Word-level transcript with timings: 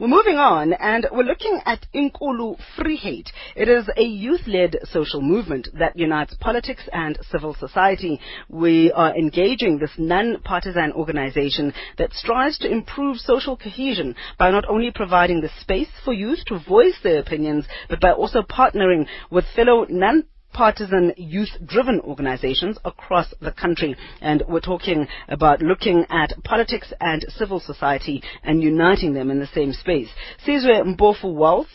We're 0.00 0.08
moving 0.08 0.36
on 0.36 0.72
and 0.72 1.06
we're 1.12 1.24
looking 1.24 1.60
at 1.66 1.86
Inkulu 1.94 2.56
Free 2.76 2.96
Heid. 2.98 3.30
It 3.54 3.68
is 3.68 3.86
a 3.96 4.02
youth-led 4.02 4.78
social 4.84 5.20
movement 5.20 5.68
that 5.78 5.98
unites 5.98 6.34
politics 6.40 6.88
and 6.92 7.18
civil 7.30 7.54
society. 7.54 8.18
We 8.48 8.92
are 8.92 9.14
engaging 9.14 9.78
this 9.78 9.90
non-partisan 9.98 10.92
organization 10.92 11.74
that 11.98 12.14
strives 12.14 12.58
to 12.58 12.70
improve 12.70 13.18
social 13.18 13.56
cohesion 13.58 14.14
by 14.38 14.50
not 14.50 14.64
only 14.68 14.90
providing 14.90 15.42
the 15.42 15.50
space 15.60 15.90
for 16.02 16.14
youth 16.14 16.44
to 16.46 16.58
voice 16.58 16.98
their 17.02 17.18
opinions, 17.20 17.66
but 17.90 18.00
by 18.00 18.12
also 18.12 18.40
partnering 18.42 19.06
with 19.30 19.44
fellow 19.54 19.86
non 19.90 20.24
partisan 20.52 21.12
youth 21.16 21.50
driven 21.66 22.00
organizations 22.00 22.78
across 22.84 23.32
the 23.40 23.52
country. 23.52 23.96
And 24.20 24.42
we're 24.48 24.60
talking 24.60 25.06
about 25.28 25.62
looking 25.62 26.06
at 26.10 26.32
politics 26.44 26.92
and 27.00 27.24
civil 27.28 27.60
society 27.60 28.22
and 28.42 28.62
uniting 28.62 29.14
them 29.14 29.30
in 29.30 29.38
the 29.38 29.46
same 29.46 29.72
space. 29.72 30.08
Sizwe 30.46 30.96
Mpofu 30.96 31.34
Walsh, 31.34 31.68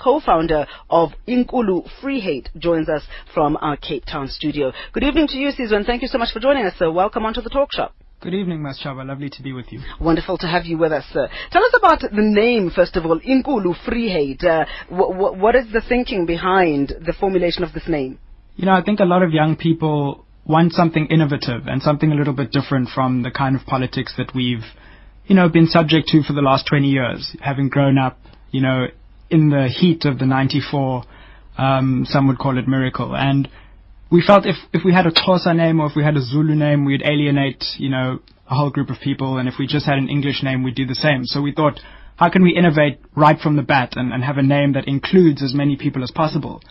co-founder 0.00 0.66
of 0.90 1.10
Inkulu 1.26 1.88
Free 2.00 2.20
Heid, 2.20 2.48
joins 2.60 2.88
us 2.88 3.02
from 3.34 3.56
our 3.60 3.76
Cape 3.76 4.04
Town 4.04 4.28
studio. 4.28 4.72
Good 4.92 5.04
evening 5.04 5.28
to 5.28 5.36
you, 5.36 5.50
Sizwe, 5.50 5.76
and 5.76 5.86
thank 5.86 6.02
you 6.02 6.08
so 6.08 6.18
much 6.18 6.32
for 6.32 6.40
joining 6.40 6.66
us, 6.66 6.74
sir. 6.78 6.90
Welcome 6.90 7.24
onto 7.24 7.40
the 7.40 7.50
talk 7.50 7.72
show. 7.72 7.88
Good 8.20 8.34
evening, 8.34 8.60
Mas 8.62 8.80
Chaba. 8.82 9.06
Lovely 9.06 9.30
to 9.30 9.42
be 9.44 9.52
with 9.52 9.70
you. 9.70 9.80
Wonderful 10.00 10.38
to 10.38 10.48
have 10.48 10.64
you 10.64 10.76
with 10.76 10.90
us, 10.90 11.04
sir. 11.12 11.28
Tell 11.52 11.62
us 11.62 11.72
about 11.78 12.00
the 12.00 12.08
name, 12.20 12.68
first 12.74 12.96
of 12.96 13.06
all, 13.06 13.20
Inkulu 13.20 13.76
Free 13.84 14.08
Heid. 14.10 14.44
Uh, 14.44 14.64
what 14.90 15.54
is 15.54 15.66
the 15.72 15.80
thinking 15.88 16.26
behind 16.26 16.88
the 16.88 17.12
formulation 17.12 17.62
of 17.62 17.72
this 17.72 17.86
name? 17.86 18.18
You 18.56 18.66
know, 18.66 18.72
I 18.72 18.82
think 18.82 18.98
a 18.98 19.04
lot 19.04 19.22
of 19.22 19.30
young 19.30 19.54
people 19.54 20.24
want 20.44 20.72
something 20.72 21.06
innovative 21.06 21.68
and 21.68 21.80
something 21.80 22.10
a 22.10 22.16
little 22.16 22.32
bit 22.32 22.50
different 22.50 22.88
from 22.88 23.22
the 23.22 23.30
kind 23.30 23.54
of 23.54 23.64
politics 23.66 24.14
that 24.18 24.34
we've, 24.34 24.64
you 25.26 25.36
know, 25.36 25.48
been 25.48 25.68
subject 25.68 26.08
to 26.08 26.24
for 26.24 26.32
the 26.32 26.42
last 26.42 26.66
20 26.66 26.88
years, 26.88 27.36
having 27.40 27.68
grown 27.68 27.98
up, 27.98 28.18
you 28.50 28.60
know, 28.60 28.86
in 29.30 29.50
the 29.50 29.68
heat 29.68 30.04
of 30.06 30.18
the 30.18 30.26
94, 30.26 31.04
um, 31.56 32.04
some 32.08 32.26
would 32.26 32.38
call 32.38 32.58
it 32.58 32.66
miracle. 32.66 33.14
And 33.14 33.48
we 34.10 34.22
felt 34.26 34.46
if, 34.46 34.56
if 34.72 34.82
we 34.84 34.92
had 34.92 35.06
a 35.06 35.10
Xhosa 35.10 35.54
name 35.54 35.80
or 35.80 35.86
if 35.86 35.92
we 35.94 36.02
had 36.02 36.16
a 36.16 36.22
Zulu 36.22 36.54
name, 36.54 36.84
we'd 36.84 37.02
alienate, 37.02 37.64
you 37.76 37.90
know, 37.90 38.20
a 38.50 38.54
whole 38.54 38.70
group 38.70 38.88
of 38.90 38.96
people. 39.02 39.36
And 39.36 39.48
if 39.48 39.54
we 39.58 39.66
just 39.66 39.86
had 39.86 39.98
an 39.98 40.08
English 40.08 40.42
name, 40.42 40.62
we'd 40.62 40.74
do 40.74 40.86
the 40.86 40.94
same. 40.94 41.24
So 41.24 41.42
we 41.42 41.52
thought, 41.52 41.80
how 42.16 42.30
can 42.30 42.42
we 42.42 42.56
innovate 42.56 43.00
right 43.14 43.38
from 43.38 43.56
the 43.56 43.62
bat 43.62 43.94
and, 43.96 44.12
and 44.12 44.24
have 44.24 44.38
a 44.38 44.42
name 44.42 44.72
that 44.72 44.88
includes 44.88 45.42
as 45.42 45.54
many 45.54 45.76
people 45.76 46.02
as 46.02 46.10
possible? 46.10 46.62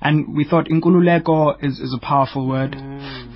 And 0.00 0.36
we 0.36 0.44
thought 0.44 0.66
Inkululeko 0.68 1.64
is, 1.64 1.80
is 1.80 1.94
a 1.94 2.04
powerful 2.04 2.46
word. 2.46 2.72
Mm. 2.72 3.34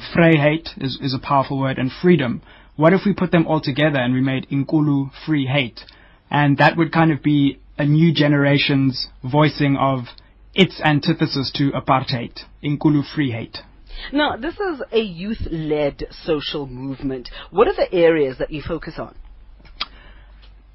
Is, 0.79 0.99
is 1.03 1.15
a 1.15 1.19
powerful 1.19 1.59
word. 1.59 1.79
And 1.79 1.91
freedom. 1.91 2.43
What 2.77 2.93
if 2.93 3.01
we 3.05 3.13
put 3.13 3.33
them 3.33 3.47
all 3.47 3.61
together 3.61 3.99
and 3.99 4.15
we 4.15 4.21
made 4.21 4.47
Inkulu 4.51 5.11
Free 5.27 5.49
Heid? 5.49 5.81
And 6.31 6.59
that 6.59 6.77
would 6.77 6.93
kind 6.93 7.11
of 7.11 7.23
be 7.23 7.59
a 7.77 7.87
new 7.87 8.13
generation's 8.13 9.09
voicing 9.25 9.77
of 9.77 10.05
its 10.59 10.81
antithesis 10.85 11.53
to 11.55 11.71
apartheid, 11.71 12.41
Inkulu 12.65 13.05
Free 13.15 13.31
Heid. 13.31 13.59
Now, 14.13 14.37
this 14.37 14.55
is 14.55 14.83
a 14.93 14.99
youth-led 14.99 16.09
social 16.11 16.67
movement. 16.67 17.31
What 17.51 17.69
are 17.69 17.75
the 17.75 17.93
areas 17.93 18.39
that 18.39 18.51
you 18.51 18.61
focus 18.61 18.95
on? 18.99 19.15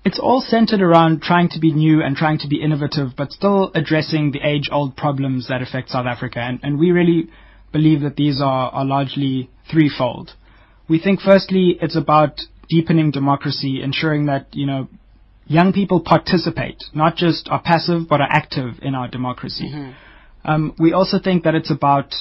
It's 0.05 0.19
all 0.19 0.41
centered 0.41 0.81
around 0.81 1.21
trying 1.21 1.49
to 1.49 1.59
be 1.59 1.73
new 1.73 2.01
and 2.01 2.15
trying 2.15 2.39
to 2.39 2.47
be 2.47 2.61
innovative, 2.61 3.09
but 3.17 3.31
still 3.33 3.71
addressing 3.75 4.31
the 4.31 4.39
age-old 4.41 4.95
problems 4.95 5.49
that 5.49 5.61
affect 5.61 5.89
South 5.89 6.05
Africa. 6.05 6.39
And, 6.39 6.61
and 6.63 6.79
we 6.79 6.91
really 6.91 7.29
believe 7.73 8.01
that 8.01 8.15
these 8.15 8.41
are, 8.41 8.69
are 8.71 8.85
largely 8.85 9.49
threefold. 9.69 10.31
We 10.87 10.99
think 10.99 11.19
firstly 11.19 11.77
it's 11.81 11.97
about 11.97 12.39
deepening 12.69 13.11
democracy, 13.11 13.81
ensuring 13.83 14.27
that, 14.27 14.47
you 14.51 14.65
know, 14.65 14.87
young 15.47 15.73
people 15.73 16.01
participate, 16.01 16.83
not 16.93 17.15
just 17.15 17.47
are 17.49 17.61
passive, 17.61 18.07
but 18.07 18.21
are 18.21 18.29
active 18.29 18.75
in 18.81 18.95
our 18.95 19.07
democracy. 19.07 19.71
Mm-hmm. 19.73 19.91
Um, 20.49 20.75
we 20.79 20.93
also 20.93 21.19
think 21.23 21.43
that 21.43 21.55
it's 21.55 21.71
about 21.71 22.13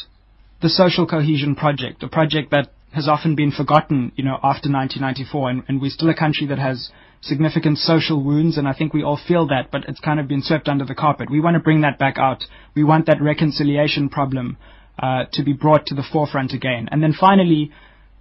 the 0.60 0.68
social 0.68 1.06
cohesion 1.06 1.54
project, 1.56 2.02
a 2.02 2.08
project 2.08 2.50
that 2.50 2.72
has 2.92 3.08
often 3.08 3.34
been 3.34 3.50
forgotten, 3.50 4.12
you 4.16 4.24
know, 4.24 4.34
after 4.42 4.70
1994, 4.70 5.50
and, 5.50 5.62
and 5.68 5.80
we're 5.80 5.90
still 5.90 6.10
a 6.10 6.14
country 6.14 6.46
that 6.46 6.58
has 6.58 6.90
significant 7.22 7.78
social 7.78 8.22
wounds, 8.22 8.58
and 8.58 8.68
I 8.68 8.74
think 8.74 8.92
we 8.92 9.02
all 9.02 9.18
feel 9.28 9.46
that, 9.48 9.70
but 9.70 9.84
it's 9.88 10.00
kind 10.00 10.20
of 10.20 10.28
been 10.28 10.42
swept 10.42 10.68
under 10.68 10.84
the 10.84 10.94
carpet. 10.94 11.30
We 11.30 11.40
want 11.40 11.54
to 11.54 11.60
bring 11.60 11.80
that 11.82 11.98
back 11.98 12.18
out. 12.18 12.44
We 12.74 12.84
want 12.84 13.06
that 13.06 13.22
reconciliation 13.22 14.08
problem 14.08 14.58
uh, 14.98 15.24
to 15.32 15.42
be 15.42 15.52
brought 15.52 15.86
to 15.86 15.94
the 15.94 16.02
forefront 16.12 16.52
again. 16.52 16.88
And 16.90 17.02
then 17.02 17.14
finally, 17.18 17.72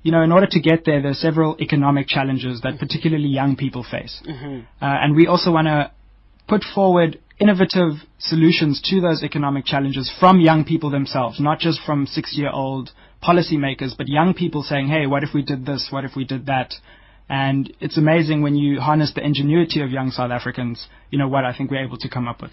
you 0.04 0.12
know, 0.12 0.24
in 0.24 0.32
order 0.32 0.48
to 0.48 0.60
get 0.60 0.86
there, 0.86 1.02
there 1.02 1.12
are 1.12 1.16
several 1.16 1.56
economic 1.60 2.08
challenges 2.08 2.62
that 2.62 2.80
particularly 2.80 3.28
young 3.28 3.56
people 3.56 3.84
face. 3.90 4.22
Mm-hmm. 4.28 4.62
Uh, 4.82 4.86
and 5.04 5.16
we 5.16 5.28
also 5.28 5.52
want 5.52 5.68
to 5.68 5.92
put 6.48 6.64
forward 6.76 7.20
innovative 7.40 7.94
solutions 8.20 8.82
to 8.84 9.02
those 9.02 9.24
economic 9.24 9.66
challenges 9.66 10.12
from 10.20 10.40
young 10.40 10.64
people 10.64 10.90
themselves, 10.90 11.40
not 11.40 11.60
just 11.60 11.80
from 11.86 12.06
six-year-old 12.06 12.92
policymakers, 13.24 13.96
but 13.98 14.08
young 14.08 14.34
people 14.34 14.64
saying, 14.64 14.88
hey, 14.88 15.06
what 15.08 15.24
if 15.24 15.30
we 15.34 15.42
did 15.42 15.66
this? 15.66 15.88
What 15.92 16.04
if 16.04 16.12
we 16.16 16.24
did 16.24 16.48
that? 16.48 16.74
And 17.30 17.72
it's 17.80 17.98
amazing 17.98 18.42
when 18.42 18.56
you 18.56 18.82
harness 18.82 19.14
the 19.14 19.26
ingenuity 19.26 19.82
of 19.82 19.90
young 19.90 20.12
South 20.12 20.32
Africans, 20.32 20.88
you 21.10 21.18
know, 21.18 21.28
what 21.28 21.46
I 21.46 21.56
think 21.56 21.72
we're 21.72 21.86
able 21.86 21.98
to 21.98 22.10
come 22.10 22.28
up 22.28 22.42
with. 22.42 22.52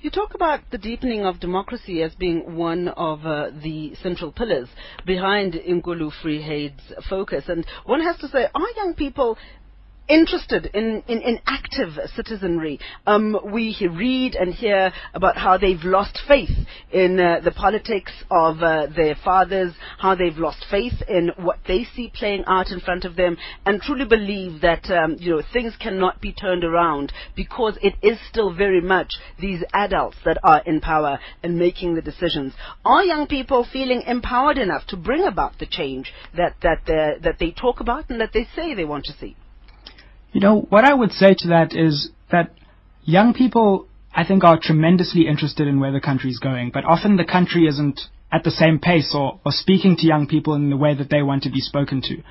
You 0.00 0.10
talk 0.10 0.34
about 0.34 0.60
the 0.70 0.78
deepening 0.78 1.24
of 1.24 1.40
democracy 1.40 2.02
as 2.02 2.14
being 2.14 2.56
one 2.56 2.88
of 2.88 3.26
uh, 3.26 3.50
the 3.62 3.94
central 4.02 4.32
pillars 4.32 4.68
behind 5.04 5.54
Inkulu 5.54 6.12
Free 6.22 6.42
Heid's 6.42 6.82
focus. 7.08 7.44
And 7.48 7.66
one 7.84 8.00
has 8.00 8.16
to 8.18 8.28
say, 8.28 8.46
are 8.54 8.70
young 8.76 8.94
people 8.96 9.38
interested 10.08 10.66
in, 10.74 11.02
in, 11.06 11.22
in 11.22 11.40
active 11.46 11.98
citizenry. 12.14 12.78
Um, 13.06 13.38
we 13.52 13.76
read 13.80 14.34
and 14.34 14.52
hear 14.52 14.92
about 15.14 15.36
how 15.36 15.58
they've 15.58 15.82
lost 15.82 16.18
faith 16.26 16.50
in 16.90 17.18
uh, 17.18 17.40
the 17.42 17.52
politics 17.52 18.12
of 18.30 18.62
uh, 18.62 18.86
their 18.94 19.14
fathers, 19.14 19.72
how 19.98 20.14
they've 20.14 20.36
lost 20.36 20.66
faith 20.70 21.02
in 21.08 21.30
what 21.36 21.58
they 21.66 21.84
see 21.84 22.10
playing 22.14 22.44
out 22.46 22.70
in 22.70 22.80
front 22.80 23.04
of 23.04 23.16
them, 23.16 23.36
and 23.64 23.80
truly 23.80 24.04
believe 24.04 24.60
that 24.60 24.90
um, 24.90 25.16
you 25.18 25.30
know 25.30 25.42
things 25.52 25.74
cannot 25.80 26.20
be 26.20 26.32
turned 26.32 26.64
around 26.64 27.12
because 27.36 27.78
it 27.82 27.94
is 28.02 28.18
still 28.28 28.52
very 28.52 28.80
much 28.80 29.12
these 29.40 29.62
adults 29.72 30.16
that 30.24 30.38
are 30.42 30.62
in 30.66 30.80
power 30.80 31.18
and 31.42 31.58
making 31.58 31.94
the 31.94 32.02
decisions. 32.02 32.52
Are 32.84 33.04
young 33.04 33.26
people 33.26 33.66
feeling 33.72 34.02
empowered 34.06 34.58
enough 34.58 34.86
to 34.88 34.96
bring 34.96 35.24
about 35.24 35.58
the 35.58 35.66
change 35.66 36.12
that 36.36 36.56
that 36.62 36.86
that 36.86 37.36
they 37.38 37.50
talk 37.52 37.80
about 37.80 38.10
and 38.10 38.20
that 38.20 38.32
they 38.32 38.46
say 38.54 38.74
they 38.74 38.84
want 38.84 39.04
to 39.06 39.12
see? 39.12 39.36
You 40.32 40.40
know, 40.40 40.60
what 40.70 40.84
I 40.84 40.94
would 40.94 41.12
say 41.12 41.34
to 41.38 41.48
that 41.48 41.74
is 41.74 42.10
that 42.30 42.54
young 43.04 43.34
people, 43.34 43.86
I 44.14 44.24
think, 44.24 44.44
are 44.44 44.58
tremendously 44.58 45.28
interested 45.28 45.68
in 45.68 45.78
where 45.78 45.92
the 45.92 46.00
country 46.00 46.30
is 46.30 46.38
going, 46.38 46.70
but 46.72 46.84
often 46.86 47.16
the 47.16 47.24
country 47.24 47.66
isn't 47.66 48.00
at 48.32 48.42
the 48.42 48.50
same 48.50 48.78
pace 48.78 49.14
or, 49.14 49.38
or 49.44 49.52
speaking 49.52 49.94
to 49.96 50.06
young 50.06 50.26
people 50.26 50.54
in 50.54 50.70
the 50.70 50.76
way 50.76 50.94
that 50.94 51.10
they 51.10 51.22
want 51.22 51.42
to 51.42 51.50
be 51.50 51.60
spoken 51.60 52.00
to. 52.00 52.22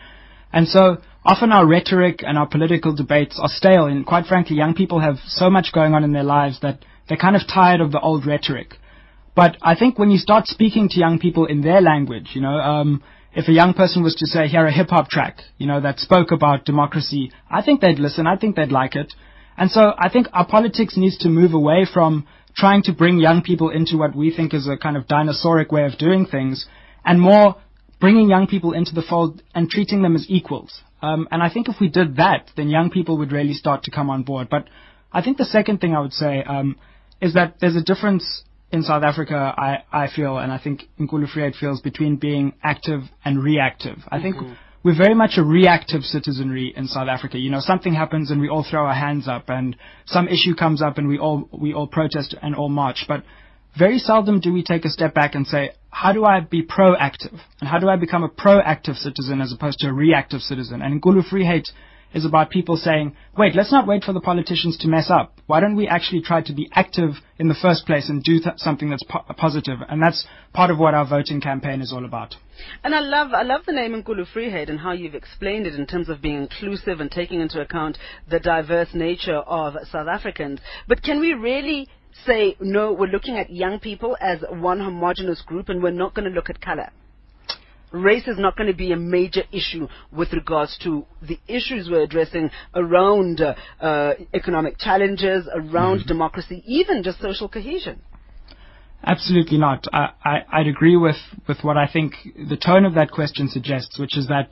And 0.51 0.67
so 0.67 0.97
often 1.23 1.51
our 1.51 1.66
rhetoric 1.67 2.23
and 2.25 2.40
our 2.40 2.47
political 2.47 2.94
debates 2.95 3.40
are 3.40 3.47
stale, 3.47 3.85
and 3.85 4.03
quite 4.03 4.25
frankly, 4.25 4.56
young 4.56 4.73
people 4.73 5.00
have 5.00 5.17
so 5.28 5.51
much 5.51 5.72
going 5.72 5.94
on 5.94 6.03
in 6.03 6.11
their 6.11 6.23
lives 6.23 6.59
that 6.61 6.84
they're 7.07 7.17
kind 7.17 7.35
of 7.35 7.44
tired 7.47 7.81
of 7.81 7.91
the 7.91 8.00
old 8.00 8.25
rhetoric. 8.25 8.78
But 9.35 9.57
I 9.61 9.75
think 9.75 10.00
when 10.00 10.09
you 10.09 10.17
start 10.17 10.47
speaking 10.47 10.90
to 10.90 11.00
young 11.00 11.19
people 11.19 11.45
in 11.45 11.61
their 11.61 11.81
language, 11.81 12.31
you 12.34 12.41
know, 12.41 12.57
um, 12.57 13.03
if 13.33 13.47
a 13.47 13.53
young 13.53 13.73
person 13.73 14.03
was 14.03 14.15
to 14.15 14.27
say, 14.27 14.47
hear 14.47 14.65
a 14.65 14.71
hip 14.71 14.89
hop 14.89 15.09
track, 15.09 15.39
you 15.57 15.67
know, 15.67 15.79
that 15.81 15.99
spoke 15.99 16.31
about 16.31 16.65
democracy, 16.65 17.31
I 17.49 17.61
think 17.61 17.81
they'd 17.81 17.99
listen. 17.99 18.27
I 18.27 18.35
think 18.35 18.55
they'd 18.55 18.71
like 18.71 18.95
it. 18.95 19.13
And 19.57 19.71
so 19.71 19.93
I 19.97 20.09
think 20.09 20.27
our 20.33 20.45
politics 20.45 20.97
needs 20.97 21.17
to 21.19 21.29
move 21.29 21.53
away 21.53 21.85
from 21.91 22.27
trying 22.55 22.83
to 22.83 22.93
bring 22.93 23.19
young 23.19 23.41
people 23.41 23.69
into 23.69 23.97
what 23.97 24.15
we 24.15 24.35
think 24.35 24.53
is 24.53 24.67
a 24.67 24.77
kind 24.77 24.97
of 24.97 25.07
dinosauric 25.07 25.71
way 25.71 25.85
of 25.85 25.97
doing 25.97 26.25
things 26.25 26.65
and 27.05 27.21
more 27.21 27.55
bringing 27.99 28.29
young 28.29 28.47
people 28.47 28.73
into 28.73 28.93
the 28.93 29.01
fold 29.01 29.41
and 29.55 29.69
treating 29.69 30.01
them 30.01 30.15
as 30.15 30.25
equals. 30.27 30.81
Um, 31.01 31.27
and 31.31 31.41
I 31.41 31.49
think 31.49 31.69
if 31.69 31.75
we 31.79 31.87
did 31.87 32.17
that, 32.17 32.49
then 32.57 32.69
young 32.69 32.89
people 32.89 33.17
would 33.19 33.31
really 33.31 33.53
start 33.53 33.83
to 33.83 33.91
come 33.91 34.09
on 34.09 34.23
board. 34.23 34.49
But 34.49 34.65
I 35.11 35.21
think 35.21 35.37
the 35.37 35.45
second 35.45 35.79
thing 35.79 35.95
I 35.95 36.01
would 36.01 36.13
say 36.13 36.43
um, 36.43 36.77
is 37.22 37.34
that 37.35 37.55
there's 37.61 37.75
a 37.75 37.84
difference 37.84 38.43
in 38.72 38.84
South 38.84 39.03
Africa, 39.03 39.53
I, 39.58 39.84
I 39.91 40.08
feel, 40.14 40.38
and 40.38 40.52
I 40.52 40.58
think 40.58 40.84
Inkulu 41.00 41.29
Free 41.29 41.44
Heid 41.44 41.56
feels, 41.56 41.82
between 41.82 42.16
being 42.16 42.53
active 42.64 43.02
and 43.26 43.44
reactive. 43.44 43.97
I 44.08 44.18
mm-hmm. 44.18 44.23
think 44.23 44.58
we're 44.84 44.97
very 44.97 45.14
much 45.14 45.32
a 45.38 45.44
reactive 45.44 46.02
citizenry 46.03 46.73
in 46.76 46.88
South 46.88 47.08
Africa. 47.08 47.38
You 47.38 47.52
know, 47.52 47.59
something 47.59 47.94
happens 47.94 48.32
and 48.32 48.41
we 48.41 48.50
all 48.50 48.66
throw 48.70 48.85
our 48.85 48.96
hands 48.96 49.28
up, 49.28 49.50
and 49.50 49.76
some 50.06 50.28
issue 50.28 50.56
comes 50.56 50.82
up 50.82 50.97
and 50.97 51.08
we 51.08 51.20
all 51.20 51.50
we 51.52 51.73
all 51.73 51.88
protest 51.88 52.35
and 52.41 52.56
all 52.56 52.70
march. 52.70 53.06
But 53.08 53.23
very 53.78 54.00
seldom 54.00 54.40
do 54.40 54.52
we 54.52 54.64
take 54.64 54.85
a 54.85 54.90
step 54.90 55.14
back 55.14 55.35
and 55.35 55.46
say, 55.46 55.72
how 55.90 56.14
do 56.14 56.26
I 56.26 56.40
be 56.40 56.64
proactive? 56.64 57.40
And 57.59 57.70
how 57.70 57.79
do 57.79 57.90
I 57.90 57.96
become 57.96 58.23
a 58.23 58.29
proactive 58.29 58.96
citizen 58.96 59.41
as 59.41 59.53
opposed 59.53 59.79
to 59.79 59.90
a 59.90 59.94
reactive 59.94 60.41
citizen? 60.41 60.82
And 60.82 61.02
Inkulu 61.02 61.28
Free 61.29 61.44
Heid 61.46 61.70
is 62.13 62.25
about 62.25 62.49
people 62.49 62.75
saying, 62.75 63.16
wait, 63.37 63.55
let's 63.55 63.72
not 63.72 63.87
wait 63.87 64.03
for 64.03 64.13
the 64.13 64.22
politicians 64.22 64.78
to 64.79 64.87
mess 64.87 65.09
up. 65.09 65.40
Why 65.47 65.59
don't 65.59 65.75
we 65.75 65.87
actually 65.87 66.22
try 66.22 66.41
to 66.41 66.53
be 66.53 66.69
active 66.73 67.11
in 67.37 67.47
the 67.47 67.55
first 67.55 67.85
place 67.85 68.09
and 68.09 68.23
do 68.23 68.40
th- 68.40 68.58
something 68.58 68.90
that's 68.90 69.03
po- 69.03 69.25
positive? 69.37 69.79
And 69.87 70.02
that's 70.02 70.25
part 70.53 70.72
of 70.72 70.78
what 70.78 70.93
our 70.93 71.08
voting 71.08 71.41
campaign 71.41 71.81
is 71.81 71.93
all 71.93 72.05
about. 72.05 72.35
And 72.84 72.93
I 72.93 72.99
love, 72.99 73.34
I 73.34 73.43
love 73.43 73.61
the 73.66 73.73
name 73.73 73.93
Nkulu 73.93 74.28
Free 74.28 74.49
Heid 74.49 74.69
and 74.69 74.79
how 74.79 74.91
you've 74.91 75.16
explained 75.16 75.67
it 75.67 75.75
in 75.75 75.87
terms 75.87 76.09
of 76.09 76.22
being 76.22 76.35
inclusive 76.35 76.99
and 76.99 77.09
taking 77.09 77.41
into 77.41 77.61
account 77.61 77.97
the 78.29 78.40
diverse 78.40 78.90
nature 78.93 79.37
of 79.37 79.75
South 79.91 80.08
Africans. 80.08 80.59
But 80.87 81.03
can 81.03 81.19
we 81.19 81.34
really 81.34 81.87
say, 82.25 82.55
no, 82.59 82.91
we're 82.93 83.08
looking 83.08 83.37
at 83.37 83.49
young 83.49 83.79
people 83.79 84.17
as 84.19 84.40
one 84.49 84.79
homogenous 84.79 85.41
group 85.41 85.69
and 85.69 85.81
we're 85.81 85.91
not 85.91 86.13
going 86.13 86.29
to 86.29 86.35
look 86.35 86.49
at 86.49 86.61
color? 86.61 86.91
Race 87.91 88.28
is 88.28 88.38
not 88.38 88.55
going 88.55 88.67
to 88.67 88.76
be 88.76 88.91
a 88.91 88.97
major 88.97 89.43
issue 89.52 89.88
with 90.11 90.32
regards 90.34 90.78
to 90.84 91.05
the 91.22 91.38
issues 91.47 91.90
we're 91.90 92.03
addressing 92.03 92.49
around 92.73 93.41
uh, 93.41 93.55
uh, 93.82 94.14
economic 94.34 94.78
challenges, 94.78 95.47
around 95.53 95.99
mm-hmm. 95.99 96.08
democracy, 96.08 96.64
even 96.66 97.03
just 97.03 97.20
social 97.20 97.49
cohesion. 97.49 98.02
Absolutely 99.03 99.58
not. 99.58 99.85
I, 99.91 100.09
I, 100.23 100.59
would 100.59 100.67
agree 100.67 100.96
with, 100.96 101.16
with 101.47 101.58
what 101.64 101.76
I 101.76 101.88
think 101.91 102.14
the 102.35 102.58
tone 102.58 102.85
of 102.85 102.93
that 102.96 103.09
question 103.11 103.49
suggests, 103.49 103.99
which 103.99 104.16
is 104.16 104.28
that, 104.28 104.49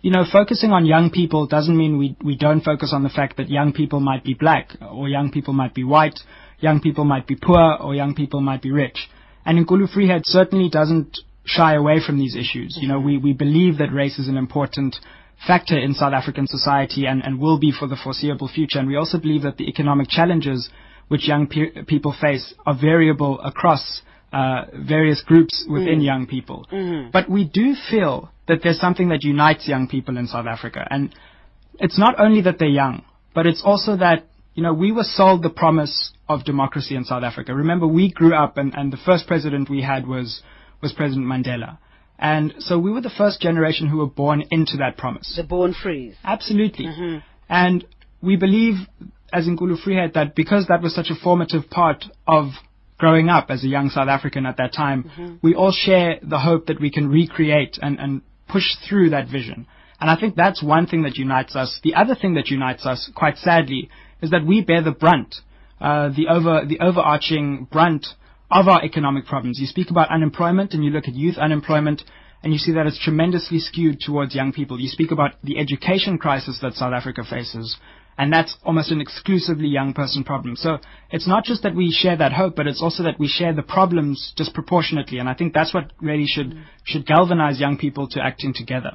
you 0.00 0.10
know, 0.10 0.24
focusing 0.30 0.70
on 0.70 0.86
young 0.86 1.10
people 1.10 1.46
doesn't 1.46 1.76
mean 1.76 1.98
we, 1.98 2.16
we 2.24 2.36
don't 2.36 2.62
focus 2.62 2.92
on 2.94 3.02
the 3.02 3.10
fact 3.10 3.36
that 3.36 3.50
young 3.50 3.72
people 3.72 4.00
might 4.00 4.24
be 4.24 4.34
black, 4.34 4.70
or 4.80 5.08
young 5.08 5.30
people 5.30 5.52
might 5.52 5.74
be 5.74 5.84
white, 5.84 6.18
young 6.58 6.80
people 6.80 7.04
might 7.04 7.26
be 7.26 7.36
poor, 7.36 7.76
or 7.80 7.94
young 7.94 8.14
people 8.14 8.40
might 8.40 8.62
be 8.62 8.72
rich. 8.72 9.10
And 9.44 9.64
Nkulu 9.64 9.92
Free 9.92 10.08
Heid 10.08 10.22
certainly 10.24 10.70
doesn't 10.70 11.18
shy 11.44 11.74
away 11.74 12.00
from 12.04 12.18
these 12.18 12.36
issues. 12.36 12.78
You 12.80 12.88
know, 12.88 13.00
we, 13.00 13.18
we 13.18 13.32
believe 13.32 13.78
that 13.78 13.92
race 13.92 14.18
is 14.18 14.28
an 14.28 14.36
important 14.36 14.96
factor 15.46 15.78
in 15.78 15.94
South 15.94 16.12
African 16.12 16.46
society 16.46 17.06
and, 17.06 17.22
and 17.24 17.40
will 17.40 17.58
be 17.58 17.72
for 17.72 17.88
the 17.88 17.96
foreseeable 17.96 18.48
future. 18.48 18.78
And 18.78 18.88
we 18.88 18.96
also 18.96 19.18
believe 19.18 19.42
that 19.42 19.56
the 19.56 19.68
economic 19.68 20.08
challenges 20.08 20.70
which 21.08 21.26
young 21.26 21.46
pe- 21.46 21.82
people 21.86 22.14
face 22.18 22.54
are 22.64 22.76
variable 22.78 23.40
across 23.40 24.02
uh, 24.32 24.64
various 24.74 25.22
groups 25.22 25.66
within 25.68 26.00
mm. 26.00 26.04
young 26.04 26.26
people. 26.26 26.66
Mm-hmm. 26.72 27.10
But 27.10 27.28
we 27.28 27.44
do 27.44 27.74
feel 27.90 28.30
that 28.48 28.60
there's 28.62 28.80
something 28.80 29.08
that 29.10 29.22
unites 29.22 29.68
young 29.68 29.88
people 29.88 30.16
in 30.16 30.26
South 30.26 30.46
Africa. 30.46 30.86
And 30.90 31.14
it's 31.78 31.98
not 31.98 32.18
only 32.18 32.42
that 32.42 32.58
they're 32.58 32.68
young, 32.68 33.04
but 33.34 33.46
it's 33.46 33.62
also 33.64 33.96
that, 33.96 34.26
you 34.54 34.62
know, 34.62 34.72
we 34.72 34.92
were 34.92 35.04
sold 35.04 35.42
the 35.42 35.50
promise 35.50 36.12
of 36.28 36.44
democracy 36.44 36.94
in 36.94 37.04
South 37.04 37.24
Africa. 37.24 37.54
Remember, 37.54 37.86
we 37.86 38.10
grew 38.10 38.34
up 38.34 38.56
and, 38.56 38.72
and 38.74 38.92
the 38.92 38.98
first 39.04 39.26
president 39.26 39.68
we 39.68 39.82
had 39.82 40.06
was 40.06 40.42
was 40.82 40.92
President 40.92 41.26
Mandela. 41.26 41.78
And 42.18 42.54
so 42.58 42.78
we 42.78 42.92
were 42.92 43.00
the 43.00 43.10
first 43.10 43.40
generation 43.40 43.88
who 43.88 43.98
were 43.98 44.06
born 44.06 44.44
into 44.50 44.76
that 44.78 44.96
promise. 44.96 45.32
The 45.36 45.42
born 45.42 45.74
frees. 45.74 46.14
Absolutely. 46.22 46.86
Mm-hmm. 46.86 47.18
And 47.48 47.84
we 48.20 48.36
believe, 48.36 48.74
as 49.32 49.46
in 49.46 49.56
Nkulu 49.56 49.82
Free 49.82 49.96
Heid, 49.96 50.14
that 50.14 50.36
because 50.36 50.66
that 50.68 50.82
was 50.82 50.94
such 50.94 51.10
a 51.10 51.14
formative 51.14 51.68
part 51.68 52.04
of 52.26 52.50
growing 52.98 53.28
up 53.28 53.46
as 53.50 53.64
a 53.64 53.66
young 53.66 53.88
South 53.88 54.08
African 54.08 54.46
at 54.46 54.58
that 54.58 54.72
time, 54.72 55.04
mm-hmm. 55.04 55.34
we 55.42 55.54
all 55.54 55.72
share 55.72 56.20
the 56.22 56.38
hope 56.38 56.66
that 56.66 56.80
we 56.80 56.90
can 56.90 57.08
recreate 57.08 57.78
and, 57.82 57.98
and 57.98 58.22
push 58.48 58.76
through 58.88 59.10
that 59.10 59.28
vision. 59.28 59.66
And 60.00 60.08
I 60.08 60.16
think 60.18 60.36
that's 60.36 60.62
one 60.62 60.86
thing 60.86 61.02
that 61.02 61.16
unites 61.16 61.56
us. 61.56 61.80
The 61.82 61.94
other 61.94 62.14
thing 62.14 62.34
that 62.34 62.48
unites 62.48 62.86
us, 62.86 63.10
quite 63.14 63.36
sadly, 63.38 63.90
is 64.20 64.30
that 64.30 64.46
we 64.46 64.60
bear 64.60 64.82
the 64.82 64.92
brunt, 64.92 65.34
uh, 65.80 66.10
the 66.10 66.28
over 66.28 66.64
the 66.66 66.78
overarching 66.80 67.66
brunt 67.70 68.06
of 68.52 68.68
our 68.68 68.84
economic 68.84 69.26
problems. 69.26 69.58
You 69.58 69.66
speak 69.66 69.90
about 69.90 70.10
unemployment 70.10 70.74
and 70.74 70.84
you 70.84 70.90
look 70.90 71.08
at 71.08 71.14
youth 71.14 71.38
unemployment 71.38 72.02
and 72.42 72.52
you 72.52 72.58
see 72.58 72.72
that 72.72 72.86
it's 72.86 73.02
tremendously 73.02 73.58
skewed 73.58 74.00
towards 74.00 74.34
young 74.34 74.52
people. 74.52 74.78
You 74.78 74.88
speak 74.88 75.10
about 75.10 75.32
the 75.42 75.58
education 75.58 76.18
crisis 76.18 76.58
that 76.60 76.74
South 76.74 76.92
Africa 76.92 77.22
faces 77.28 77.76
and 78.18 78.32
that's 78.32 78.56
almost 78.62 78.90
an 78.90 79.00
exclusively 79.00 79.68
young 79.68 79.94
person 79.94 80.22
problem. 80.22 80.56
So 80.56 80.78
it's 81.10 81.26
not 81.26 81.44
just 81.44 81.62
that 81.62 81.74
we 81.74 81.90
share 81.90 82.16
that 82.16 82.32
hope, 82.32 82.56
but 82.56 82.66
it's 82.66 82.82
also 82.82 83.02
that 83.04 83.18
we 83.18 83.26
share 83.26 83.54
the 83.54 83.62
problems 83.62 84.32
disproportionately. 84.36 85.18
And 85.18 85.28
I 85.28 85.34
think 85.34 85.54
that's 85.54 85.72
what 85.72 85.92
really 86.00 86.26
should, 86.26 86.58
should 86.84 87.06
galvanize 87.06 87.58
young 87.58 87.78
people 87.78 88.08
to 88.08 88.20
acting 88.22 88.52
together. 88.54 88.92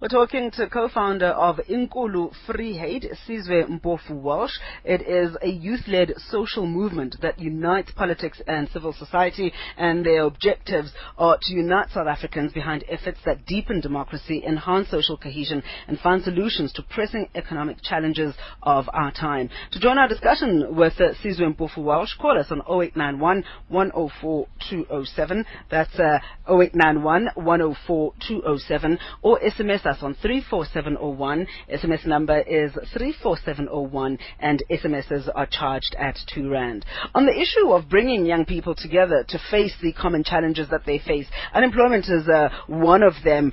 We're 0.00 0.08
talking 0.08 0.50
to 0.52 0.68
co-founder 0.68 1.28
of 1.28 1.56
Nkulu 1.68 2.32
Free 2.46 2.74
Heid, 2.74 3.16
Sizwe 3.26 3.68
Mpofu 3.80 4.10
Walsh. 4.10 4.52
It 4.84 5.02
is 5.02 5.36
a 5.42 5.48
youth-led 5.48 6.14
social 6.30 6.66
movement 6.66 7.16
that 7.22 7.38
unites 7.38 7.90
politics 7.92 8.40
and 8.46 8.68
civil 8.70 8.92
society, 8.92 9.52
and 9.76 10.04
their 10.04 10.24
objectives 10.24 10.92
are 11.18 11.38
to 11.40 11.52
unite 11.52 11.90
South 11.90 12.06
Africans 12.06 12.52
behind 12.52 12.84
efforts 12.88 13.18
that 13.24 13.46
deepen 13.46 13.80
democracy, 13.80 14.42
enhance 14.46 14.90
social 14.90 15.16
cohesion, 15.16 15.62
and 15.88 15.98
find 15.98 16.22
solutions 16.22 16.72
to 16.74 16.82
pressing 16.82 17.28
economic 17.34 17.82
challenges 17.82 18.34
of 18.62 18.88
our 18.92 19.12
time. 19.12 19.48
To 19.72 19.80
join 19.80 19.98
our 19.98 20.08
discussion 20.08 20.76
with 20.76 21.00
uh, 21.00 21.14
Sizwe 21.22 21.56
Mpofu 21.56 21.78
Walsh, 21.78 22.14
call 22.20 22.38
us 22.38 22.50
on 22.50 22.60
0891 22.60 23.44
104 23.68 24.46
207. 24.70 25.44
That's 25.70 25.98
uh, 25.98 26.18
0891 26.48 27.30
104 27.34 28.12
207 28.28 28.98
or 29.22 29.40
SMS 29.40 29.63
SMS 29.64 29.86
us 29.86 30.02
on 30.02 30.14
34701. 30.20 31.46
SMS 31.72 32.06
number 32.06 32.40
is 32.40 32.72
34701 32.92 34.18
and 34.38 34.62
SMSs 34.70 35.28
are 35.34 35.46
charged 35.46 35.96
at 35.98 36.18
2 36.34 36.50
Rand. 36.50 36.84
On 37.14 37.24
the 37.24 37.40
issue 37.40 37.72
of 37.72 37.88
bringing 37.88 38.26
young 38.26 38.44
people 38.44 38.74
together 38.74 39.24
to 39.26 39.38
face 39.50 39.74
the 39.82 39.92
common 39.92 40.22
challenges 40.22 40.68
that 40.70 40.84
they 40.84 40.98
face, 40.98 41.26
unemployment 41.54 42.04
is 42.08 42.28
uh, 42.28 42.50
one 42.66 43.02
of 43.02 43.14
them. 43.24 43.52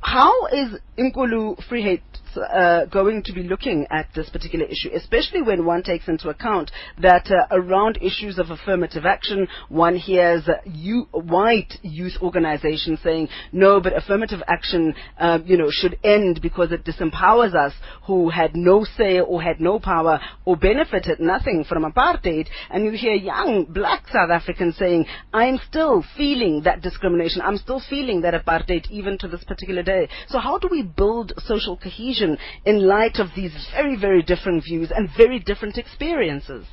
How 0.00 0.46
is 0.46 0.80
Nkulu 0.98 1.62
Free 1.68 1.84
Heid 1.84 2.00
uh, 2.36 2.86
going 2.86 3.22
to 3.24 3.32
be 3.32 3.42
looking 3.42 3.86
at 3.90 4.08
this 4.14 4.28
particular 4.30 4.66
issue, 4.66 4.90
especially 4.94 5.42
when 5.42 5.64
one 5.64 5.82
takes 5.82 6.08
into 6.08 6.28
account 6.28 6.70
that 7.00 7.30
uh, 7.30 7.46
around 7.50 7.98
issues 8.00 8.38
of 8.38 8.50
affirmative 8.50 9.04
action, 9.04 9.46
one 9.68 9.96
hears 9.96 10.48
you, 10.64 11.06
white 11.12 11.74
youth 11.82 12.14
organizations 12.22 12.98
saying, 13.02 13.28
no, 13.52 13.80
but 13.80 13.96
affirmative 13.96 14.42
action, 14.48 14.94
uh, 15.18 15.38
you 15.44 15.56
know, 15.56 15.68
should 15.70 15.98
end 16.04 16.40
because 16.42 16.72
it 16.72 16.84
disempowers 16.84 17.54
us 17.54 17.72
who 18.06 18.28
had 18.30 18.54
no 18.54 18.84
say 18.96 19.20
or 19.20 19.42
had 19.42 19.60
no 19.60 19.78
power 19.78 20.20
or 20.44 20.56
benefited 20.56 21.20
nothing 21.20 21.64
from 21.68 21.84
apartheid. 21.84 22.46
And 22.70 22.84
you 22.84 22.92
hear 22.92 23.14
young 23.14 23.66
black 23.68 24.06
South 24.08 24.30
Africans 24.30 24.76
saying, 24.76 25.06
I'm 25.32 25.58
still 25.68 26.04
feeling 26.16 26.62
that 26.64 26.82
discrimination. 26.82 27.42
I'm 27.42 27.58
still 27.58 27.82
feeling 27.88 28.22
that 28.22 28.34
apartheid 28.34 28.90
even 28.90 29.18
to 29.18 29.28
this 29.28 29.44
particular 29.44 29.82
day. 29.82 30.08
So 30.28 30.38
how 30.38 30.58
do 30.58 30.68
we 30.70 30.82
build 30.82 31.32
social 31.38 31.76
cohesion 31.76 32.25
in 32.64 32.86
light 32.86 33.16
of 33.18 33.28
these 33.36 33.52
very, 33.74 33.96
very 34.06 34.22
different 34.22 34.64
views 34.64 34.88
and 34.94 35.08
very 35.16 35.38
different 35.38 35.76
experiences. 35.78 36.64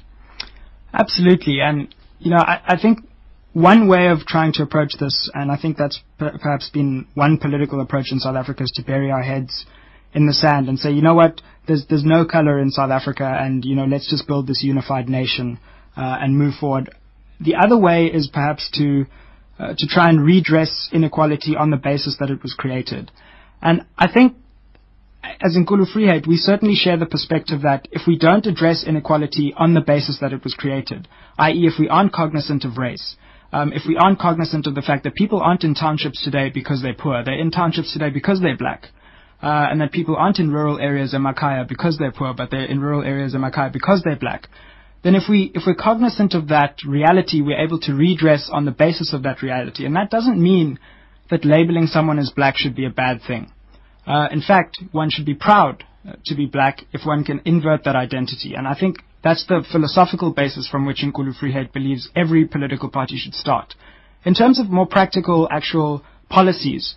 Absolutely. 0.94 1.58
And, 1.60 1.94
you 2.20 2.32
know, 2.32 2.44
I, 2.54 2.62
I 2.74 2.82
think 2.82 3.00
one 3.54 3.88
way 3.88 4.08
of 4.08 4.20
trying 4.26 4.54
to 4.54 4.64
approach 4.64 4.94
this, 5.00 5.30
and 5.34 5.52
I 5.52 5.58
think 5.62 5.78
that's 5.78 6.00
per- 6.18 6.38
perhaps 6.38 6.70
been 6.70 7.08
one 7.14 7.38
political 7.38 7.82
approach 7.82 8.12
in 8.12 8.20
South 8.20 8.36
Africa, 8.36 8.64
is 8.64 8.72
to 8.76 8.84
bury 8.84 9.12
our 9.12 9.22
heads 9.22 9.66
in 10.14 10.28
the 10.28 10.34
sand 10.34 10.70
and 10.70 10.78
say, 10.78 10.92
you 10.92 11.02
know 11.02 11.14
what, 11.14 11.42
there's 11.68 11.86
there's 11.90 12.04
no 12.06 12.26
color 12.26 12.60
in 12.60 12.70
South 12.72 12.92
Africa, 12.92 13.26
and 13.26 13.64
you 13.66 13.76
know, 13.76 13.86
let's 13.86 14.10
just 14.10 14.28
build 14.28 14.48
this 14.48 14.64
unified 14.64 15.10
nation 15.10 15.60
uh, 15.98 16.18
and 16.22 16.38
move 16.38 16.54
forward. 16.60 16.94
The 17.40 17.56
other 17.56 17.78
way 17.78 18.06
is 18.06 18.30
perhaps 18.32 18.70
to 18.76 19.06
uh, 19.60 19.74
to 19.78 19.88
try 19.88 20.10
and 20.10 20.24
redress 20.24 20.90
inequality 20.92 21.56
on 21.56 21.70
the 21.70 21.78
basis 21.78 22.18
that 22.20 22.30
it 22.30 22.42
was 22.44 22.54
created, 22.58 23.12
and 23.62 23.86
I 23.98 24.12
think 24.12 24.36
as 25.24 25.56
in 25.56 25.66
Nkulu 25.66 25.92
Free 25.92 26.06
Heid, 26.06 26.28
we 26.28 26.36
certainly 26.36 26.76
share 26.76 26.98
the 26.98 27.06
perspective 27.06 27.62
that 27.62 27.88
if 27.92 28.02
we 28.08 28.18
don't 28.18 28.46
address 28.46 28.84
inequality 28.86 29.54
on 29.56 29.74
the 29.74 29.82
basis 29.82 30.20
that 30.20 30.34
it 30.34 30.44
was 30.44 30.54
created, 30.54 31.08
i.e., 31.38 31.66
if 31.66 31.80
we 31.80 31.88
aren't 31.88 32.12
cognizant 32.12 32.66
of 32.66 32.78
race, 32.78 33.16
um, 33.54 33.72
if 33.72 33.84
we 33.88 33.96
aren't 33.96 34.20
cognizant 34.20 34.68
of 34.68 34.76
the 34.76 34.82
fact 34.82 35.04
that 35.04 35.16
people 35.16 35.40
aren't 35.40 35.64
in 35.64 35.76
townships 35.76 36.24
today 36.24 36.50
because 36.54 36.82
they're 36.82 36.94
poor, 36.94 37.24
they're 37.24 37.40
in 37.40 37.52
townships 37.52 37.94
today 37.94 38.10
because 38.10 38.42
they're 38.42 38.58
black, 38.58 38.88
uh, 39.42 39.68
and 39.70 39.80
that 39.80 39.92
people 39.92 40.16
aren't 40.18 40.40
in 40.40 40.52
rural 40.52 40.80
areas 40.80 41.14
in 41.14 41.22
Makaya 41.22 41.68
because 41.68 41.98
they're 41.98 42.12
poor, 42.12 42.34
but 42.34 42.52
they're 42.52 42.66
in 42.66 42.82
rural 42.82 43.04
areas 43.04 43.34
in 43.34 43.42
Makaya 43.42 43.72
because 43.72 44.02
they're 44.04 44.18
black, 44.18 44.48
then 45.04 45.16
if 45.16 45.24
we 45.30 45.52
if 45.54 45.64
we're 45.68 45.76
cognizant 45.76 46.34
of 46.34 46.50
that 46.50 46.78
reality, 46.86 47.42
we're 47.42 47.64
able 47.64 47.80
to 47.82 47.94
redress 47.94 48.50
on 48.52 48.66
the 48.66 48.72
basis 48.72 49.14
of 49.14 49.24
that 49.24 49.42
reality, 49.42 49.86
and 49.86 49.96
that 49.96 50.10
doesn't 50.10 50.42
mean 50.42 50.80
that 51.30 51.46
labeling 51.46 51.88
someone 51.88 52.20
as 52.20 52.32
black 52.36 52.58
should 52.58 52.76
be 52.76 52.86
a 52.86 52.90
bad 52.90 53.22
thing. 53.26 53.53
Uh, 54.06 54.28
in 54.32 54.42
fact, 54.42 54.80
one 54.92 55.10
should 55.10 55.26
be 55.26 55.34
proud 55.34 55.84
uh, 56.08 56.14
to 56.26 56.36
be 56.36 56.46
black 56.46 56.82
if 56.92 57.06
one 57.06 57.24
can 57.24 57.42
invert 57.46 57.84
that 57.86 57.96
identity. 57.96 58.54
And 58.56 58.68
I 58.68 58.76
think 58.78 58.98
that's 59.24 59.46
the 59.48 59.64
philosophical 59.72 60.32
basis 60.32 60.68
from 60.68 60.86
which 60.86 61.02
Nkulu 61.04 61.38
Free 61.38 61.54
Heid 61.54 61.72
believes 61.72 62.10
every 62.16 62.46
political 62.46 62.90
party 62.90 63.18
should 63.18 63.34
start. 63.34 63.74
In 64.26 64.34
terms 64.34 64.60
of 64.60 64.70
more 64.70 64.86
practical, 64.86 65.48
actual 65.50 66.04
policies, 66.30 66.96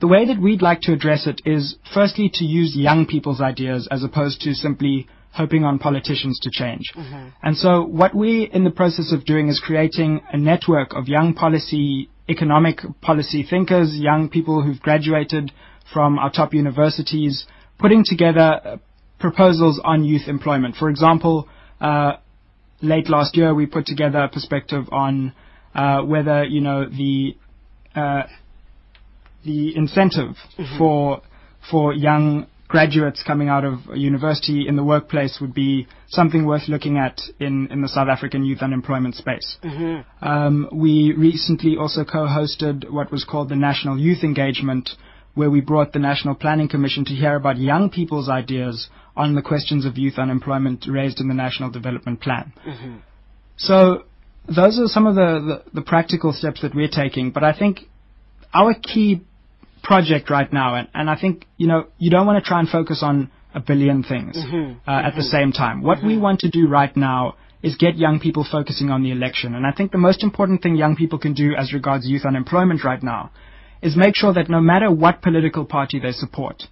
the 0.00 0.08
way 0.08 0.26
that 0.26 0.40
we'd 0.40 0.62
like 0.62 0.80
to 0.82 0.92
address 0.92 1.26
it 1.26 1.42
is 1.44 1.76
firstly 1.92 2.30
to 2.34 2.44
use 2.44 2.74
young 2.74 3.06
people's 3.06 3.40
ideas 3.40 3.88
as 3.90 4.02
opposed 4.02 4.40
to 4.42 4.54
simply 4.54 5.06
hoping 5.32 5.64
on 5.64 5.78
politicians 5.78 6.40
to 6.40 6.50
change. 6.50 6.92
Mm-hmm. 6.96 7.28
And 7.42 7.56
so 7.56 7.84
what 7.84 8.14
we're 8.14 8.48
in 8.50 8.64
the 8.64 8.70
process 8.70 9.12
of 9.12 9.24
doing 9.24 9.48
is 9.48 9.62
creating 9.64 10.22
a 10.32 10.36
network 10.36 10.94
of 10.94 11.08
young 11.08 11.34
policy, 11.34 12.08
economic 12.28 12.80
policy 13.00 13.46
thinkers, 13.48 13.94
young 13.94 14.28
people 14.28 14.62
who've 14.62 14.80
graduated 14.80 15.52
from 15.92 16.18
our 16.18 16.30
top 16.30 16.54
universities, 16.54 17.46
putting 17.78 18.04
together 18.04 18.60
uh, 18.64 18.76
proposals 19.18 19.80
on 19.82 20.04
youth 20.04 20.28
employment. 20.28 20.76
For 20.76 20.88
example, 20.88 21.48
uh, 21.80 22.14
late 22.80 23.08
last 23.08 23.36
year 23.36 23.54
we 23.54 23.66
put 23.66 23.86
together 23.86 24.20
a 24.20 24.28
perspective 24.28 24.84
on 24.90 25.32
uh, 25.74 26.02
whether 26.02 26.44
you 26.44 26.60
know 26.60 26.88
the 26.88 27.36
uh, 27.94 28.22
the 29.44 29.76
incentive 29.76 30.36
mm-hmm. 30.58 30.78
for 30.78 31.22
for 31.70 31.92
young 31.92 32.46
graduates 32.70 33.22
coming 33.26 33.48
out 33.48 33.64
of 33.64 33.80
university 33.94 34.66
in 34.68 34.76
the 34.76 34.84
workplace 34.84 35.38
would 35.40 35.52
be 35.52 35.88
something 36.08 36.46
worth 36.46 36.68
looking 36.68 36.98
at 36.98 37.20
in, 37.40 37.66
in 37.70 37.82
the 37.82 37.88
South 37.88 38.08
African 38.08 38.44
youth 38.44 38.62
unemployment 38.62 39.16
space. 39.16 39.58
Mm-hmm. 39.64 40.24
Um, 40.24 40.68
we 40.72 41.12
recently 41.18 41.76
also 41.76 42.04
co-hosted 42.04 42.88
what 42.88 43.10
was 43.10 43.24
called 43.24 43.48
the 43.48 43.56
National 43.56 43.98
Youth 43.98 44.22
Engagement, 44.22 44.90
where 45.34 45.50
we 45.50 45.60
brought 45.60 45.92
the 45.92 45.98
National 45.98 46.34
Planning 46.34 46.68
Commission 46.68 47.04
to 47.04 47.12
hear 47.12 47.36
about 47.36 47.56
young 47.56 47.90
people's 47.90 48.28
ideas 48.28 48.88
on 49.16 49.34
the 49.34 49.42
questions 49.42 49.84
of 49.86 49.96
youth 49.96 50.18
unemployment 50.18 50.86
raised 50.88 51.20
in 51.20 51.28
the 51.28 51.34
National 51.34 51.70
Development 51.70 52.20
Plan. 52.20 52.52
Mm-hmm. 52.66 52.96
So 53.56 54.04
those 54.46 54.78
are 54.78 54.86
some 54.86 55.06
of 55.06 55.14
the, 55.14 55.62
the, 55.72 55.80
the 55.80 55.82
practical 55.82 56.32
steps 56.32 56.62
that 56.62 56.74
we're 56.74 56.88
taking, 56.88 57.30
but 57.30 57.44
I 57.44 57.56
think 57.56 57.80
our 58.52 58.74
key 58.74 59.22
project 59.82 60.30
right 60.30 60.52
now, 60.52 60.74
and, 60.74 60.88
and 60.94 61.08
I 61.08 61.18
think, 61.18 61.46
you 61.56 61.68
know, 61.68 61.86
you 61.98 62.10
don't 62.10 62.26
want 62.26 62.42
to 62.42 62.48
try 62.48 62.58
and 62.58 62.68
focus 62.68 63.00
on 63.02 63.30
a 63.54 63.60
billion 63.60 64.02
things 64.02 64.36
mm-hmm. 64.36 64.56
Uh, 64.56 64.92
mm-hmm. 64.92 65.06
at 65.06 65.14
the 65.16 65.22
same 65.22 65.52
time. 65.52 65.82
What 65.82 65.98
mm-hmm. 65.98 66.06
we 66.06 66.18
want 66.18 66.40
to 66.40 66.50
do 66.50 66.68
right 66.68 66.94
now 66.96 67.36
is 67.62 67.76
get 67.76 67.96
young 67.96 68.20
people 68.20 68.46
focusing 68.50 68.90
on 68.90 69.02
the 69.02 69.10
election. 69.10 69.54
And 69.54 69.66
I 69.66 69.72
think 69.72 69.92
the 69.92 69.98
most 69.98 70.22
important 70.22 70.62
thing 70.62 70.76
young 70.76 70.96
people 70.96 71.18
can 71.18 71.34
do 71.34 71.54
as 71.56 71.72
regards 71.72 72.06
youth 72.06 72.24
unemployment 72.24 72.84
right 72.84 73.02
now 73.02 73.30
is 73.82 73.96
make 73.96 74.14
sure 74.14 74.32
that 74.32 74.50
no 74.50 74.60
matter 74.60 74.90
what 74.90 75.22
political 75.22 75.64
party 75.64 75.98
they 75.98 76.12
support, 76.12 76.64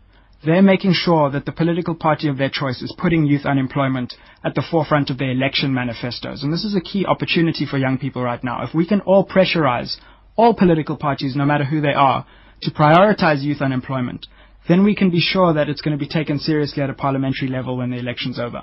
they're 0.44 0.62
making 0.62 0.92
sure 0.92 1.30
that 1.30 1.46
the 1.46 1.52
political 1.52 1.94
party 1.94 2.28
of 2.28 2.38
their 2.38 2.50
choice 2.50 2.80
is 2.80 2.94
putting 2.96 3.26
youth 3.26 3.44
unemployment 3.44 4.14
at 4.44 4.54
the 4.54 4.62
forefront 4.70 5.10
of 5.10 5.18
their 5.18 5.32
election 5.32 5.74
manifestos. 5.74 6.42
And 6.42 6.52
this 6.52 6.64
is 6.64 6.76
a 6.76 6.80
key 6.80 7.04
opportunity 7.06 7.66
for 7.66 7.76
young 7.76 7.98
people 7.98 8.22
right 8.22 8.42
now. 8.44 8.62
If 8.62 8.74
we 8.74 8.86
can 8.86 9.00
all 9.00 9.26
pressurize 9.26 9.96
all 10.36 10.54
political 10.54 10.96
parties, 10.96 11.34
no 11.34 11.44
matter 11.44 11.64
who 11.64 11.80
they 11.80 11.94
are, 11.94 12.24
to 12.62 12.70
prioritize 12.70 13.42
youth 13.42 13.60
unemployment, 13.60 14.26
then 14.68 14.84
we 14.84 14.94
can 14.94 15.10
be 15.10 15.20
sure 15.20 15.52
that 15.54 15.68
it's 15.68 15.80
going 15.80 15.96
to 15.96 16.04
be 16.04 16.08
taken 16.08 16.38
seriously 16.38 16.82
at 16.82 16.90
a 16.90 16.94
parliamentary 16.94 17.48
level 17.48 17.76
when 17.76 17.90
the 17.90 17.98
election's 17.98 18.38
over. 18.38 18.62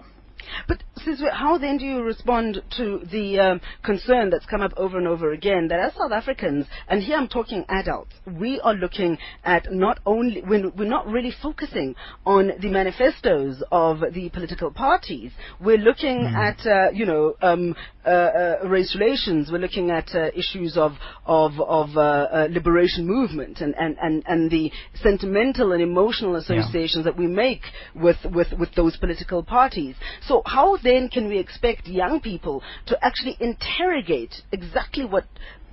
But 0.67 0.83
Sizwe, 0.99 1.31
how 1.31 1.57
then 1.57 1.77
do 1.77 1.85
you 1.85 2.01
respond 2.01 2.61
to 2.77 3.01
the 3.11 3.39
um, 3.39 3.61
concern 3.83 4.29
that's 4.29 4.45
come 4.45 4.61
up 4.61 4.73
over 4.77 4.97
and 4.97 5.07
over 5.07 5.31
again 5.31 5.67
that 5.69 5.79
as 5.79 5.93
South 5.93 6.11
Africans, 6.11 6.65
and 6.87 7.01
here 7.01 7.17
I'm 7.17 7.27
talking 7.27 7.65
adults, 7.69 8.13
we 8.25 8.59
are 8.61 8.73
looking 8.73 9.17
at 9.43 9.71
not 9.71 9.99
only 10.05 10.43
we're, 10.47 10.69
we're 10.69 10.89
not 10.89 11.07
really 11.07 11.33
focusing 11.41 11.95
on 12.25 12.51
the 12.59 12.69
manifestos 12.69 13.63
of 13.71 13.99
the 14.13 14.29
political 14.29 14.71
parties. 14.71 15.31
We're 15.59 15.77
looking 15.77 16.19
mm. 16.19 16.33
at 16.33 16.65
uh, 16.65 16.91
you 16.91 17.05
know 17.05 17.35
um, 17.41 17.75
uh, 18.05 18.09
uh, 18.09 18.67
race 18.67 18.95
relations. 18.99 19.49
We're 19.51 19.59
looking 19.59 19.91
at 19.91 20.13
uh, 20.13 20.29
issues 20.35 20.77
of 20.77 20.93
of 21.25 21.59
of 21.59 21.97
uh, 21.97 21.99
uh, 22.01 22.47
liberation 22.49 23.05
movement 23.05 23.61
and, 23.61 23.75
and, 23.77 23.97
and, 24.01 24.23
and 24.27 24.51
the 24.51 24.71
sentimental 25.01 25.71
and 25.71 25.81
emotional 25.81 26.35
associations 26.35 27.05
yeah. 27.05 27.11
that 27.11 27.17
we 27.17 27.27
make 27.27 27.61
with, 27.93 28.17
with, 28.25 28.47
with 28.57 28.73
those 28.75 28.97
political 28.97 29.43
parties. 29.43 29.95
So 30.27 30.34
how 30.45 30.77
then 30.77 31.09
can 31.09 31.27
we 31.27 31.37
expect 31.37 31.87
young 31.87 32.19
people 32.19 32.63
to 32.87 33.05
actually 33.05 33.37
interrogate 33.39 34.41
exactly 34.51 35.05
what 35.05 35.25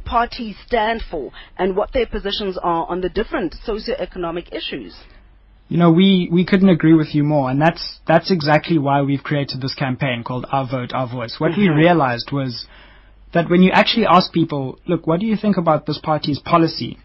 parties 0.05 0.57
stand 0.67 1.03
for 1.11 1.31
and 1.57 1.77
what 1.77 1.93
their 1.93 2.07
positions 2.07 2.59
are 2.63 2.87
on 2.87 3.01
the 3.01 3.09
different 3.09 3.55
socio-economic 3.65 4.53
issues? 4.53 4.95
You 5.69 5.79
know, 5.79 5.91
we, 5.91 6.29
we 6.31 6.45
couldn't 6.45 6.69
agree 6.69 6.93
with 6.93 7.15
you 7.15 7.25
more, 7.25 7.51
and 7.51 7.61
that's 7.61 8.01
that's 8.07 8.31
exactly 8.31 8.79
why 8.79 9.01
we've 9.01 9.23
created 9.23 9.63
this 9.63 9.75
campaign 9.75 10.23
called 10.23 10.45
Our 10.53 10.69
Vote, 10.69 10.93
Our 10.93 11.09
Voice. 11.09 11.37
What 11.39 11.57
we 11.57 11.69
mm-hmm. 11.69 11.79
realized 11.79 12.31
was 12.31 12.67
that 13.33 13.49
when 13.49 13.63
you 13.63 13.71
actually 13.73 14.07
ask 14.07 14.33
people, 14.33 14.79
look, 14.87 15.07
what 15.07 15.21
do 15.21 15.27
you 15.27 15.37
think 15.37 15.57
about 15.57 15.87
this 15.87 15.99
party's 16.03 16.39
policy? 16.41 16.99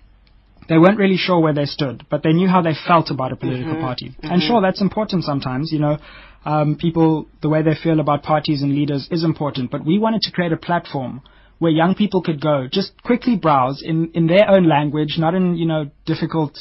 They 0.69 0.77
weren't 0.77 0.97
really 0.97 1.17
sure 1.17 1.39
where 1.39 1.53
they 1.53 1.65
stood, 1.65 2.05
but 2.09 2.23
they 2.23 2.33
knew 2.33 2.47
how 2.47 2.61
they 2.61 2.73
felt 2.87 3.09
about 3.09 3.31
a 3.31 3.35
political 3.35 3.73
mm-hmm. 3.73 3.81
party. 3.81 4.09
Mm-hmm. 4.09 4.31
And 4.31 4.41
sure, 4.41 4.61
that's 4.61 4.81
important 4.81 5.23
sometimes, 5.23 5.71
you 5.71 5.79
know. 5.79 5.97
Um, 6.45 6.77
people, 6.79 7.27
the 7.41 7.49
way 7.49 7.61
they 7.61 7.75
feel 7.75 7.99
about 7.99 8.23
parties 8.23 8.61
and 8.61 8.73
leaders 8.73 9.07
is 9.11 9.23
important, 9.23 9.71
but 9.71 9.85
we 9.85 9.97
wanted 9.99 10.21
to 10.23 10.31
create 10.31 10.53
a 10.53 10.57
platform 10.57 11.21
where 11.59 11.71
young 11.71 11.95
people 11.95 12.21
could 12.21 12.39
go, 12.39 12.67
just 12.71 12.91
quickly 13.03 13.35
browse 13.35 13.81
in, 13.81 14.11
in 14.13 14.27
their 14.27 14.49
own 14.49 14.67
language, 14.67 15.15
not 15.17 15.33
in, 15.33 15.57
you 15.57 15.65
know, 15.65 15.89
difficult, 16.05 16.57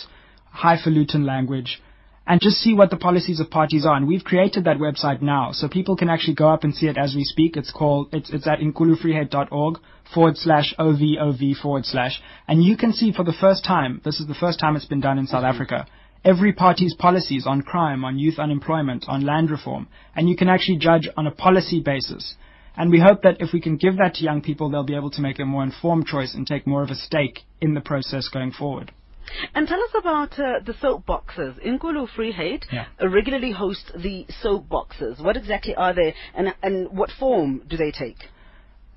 highfalutin 0.51 1.25
language, 1.25 1.81
and 2.27 2.41
just 2.41 2.57
see 2.57 2.75
what 2.75 2.91
the 2.91 2.97
policies 2.97 3.41
of 3.41 3.51
parties 3.51 3.87
are. 3.87 3.97
And 3.97 4.07
we've 4.07 4.25
created 4.25 4.65
that 4.65 4.79
website 4.79 5.23
now, 5.23 5.53
so 5.53 5.69
people 5.69 5.97
can 5.97 6.09
actually 6.09 6.35
go 6.35 6.49
up 6.49 6.65
and 6.65 6.75
see 6.75 6.87
it 6.87 6.99
as 6.99 7.15
we 7.15 7.25
speak. 7.25 7.57
It's 7.57 7.71
called, 7.71 8.09
it's, 8.13 8.31
it's 8.31 8.47
at 8.47 8.59
inkulufreeheid.org 8.59 9.79
forward 10.13 10.37
slash 10.37 10.75
OVOV 10.79 11.57
forward 11.57 11.85
slash. 11.85 12.21
And 12.49 12.63
you 12.63 12.77
can 12.77 12.93
see 12.93 13.13
for 13.13 13.25
the 13.25 13.33
first 13.33 13.65
time, 13.65 14.01
this 14.05 14.21
is 14.21 14.27
the 14.27 14.35
first 14.35 14.59
time 14.59 14.77
it's 14.77 14.87
been 14.87 15.01
done 15.01 15.19
in 15.19 15.27
South 15.27 15.45
mm-hmm. 15.45 15.55
Africa, 15.55 15.87
every 16.25 16.53
party's 16.53 16.95
policies 16.95 17.47
on 17.47 17.63
crime, 17.63 18.05
on 18.05 18.19
youth 18.19 18.39
unemployment, 18.39 19.05
on 19.09 19.25
land 19.25 19.51
reform. 19.51 19.89
And 20.15 20.29
you 20.29 20.37
can 20.37 20.49
actually 20.49 20.79
judge 20.79 21.09
on 21.17 21.27
a 21.27 21.31
policy 21.31 21.81
basis. 21.81 22.35
And 22.77 22.91
we 22.91 23.01
hope 23.01 23.23
that 23.23 23.41
if 23.41 23.53
we 23.55 23.61
can 23.61 23.77
give 23.77 23.97
that 23.97 24.15
to 24.15 24.25
young 24.25 24.43
people, 24.43 24.69
they'll 24.69 24.85
be 24.85 24.97
able 24.97 25.11
to 25.13 25.23
make 25.23 25.39
a 25.39 25.47
more 25.47 25.63
informed 25.63 26.07
choice 26.07 26.35
and 26.35 26.47
take 26.47 26.67
more 26.67 26.83
of 26.83 26.91
a 26.91 26.95
stake 26.95 27.41
in 27.61 27.75
the 27.75 27.81
process 27.81 28.29
going 28.29 28.53
forward. 28.53 28.93
And 29.55 29.67
tell 29.67 29.79
us 29.83 29.91
about 29.99 30.33
uh, 30.39 30.61
the 30.65 30.73
soapboxes. 30.73 31.65
Inkulu 31.65 32.09
Free 32.15 32.33
Heid 32.33 32.65
yeah. 32.73 32.87
regularly 33.01 33.53
hosts 33.53 33.91
the 33.95 34.27
soapboxes. 34.43 35.23
What 35.23 35.37
exactly 35.37 35.75
are 35.75 35.95
they, 35.95 36.15
and, 36.35 36.55
and 36.63 36.97
what 36.97 37.11
form 37.11 37.63
do 37.69 37.77
they 37.77 37.91
take? 37.91 38.19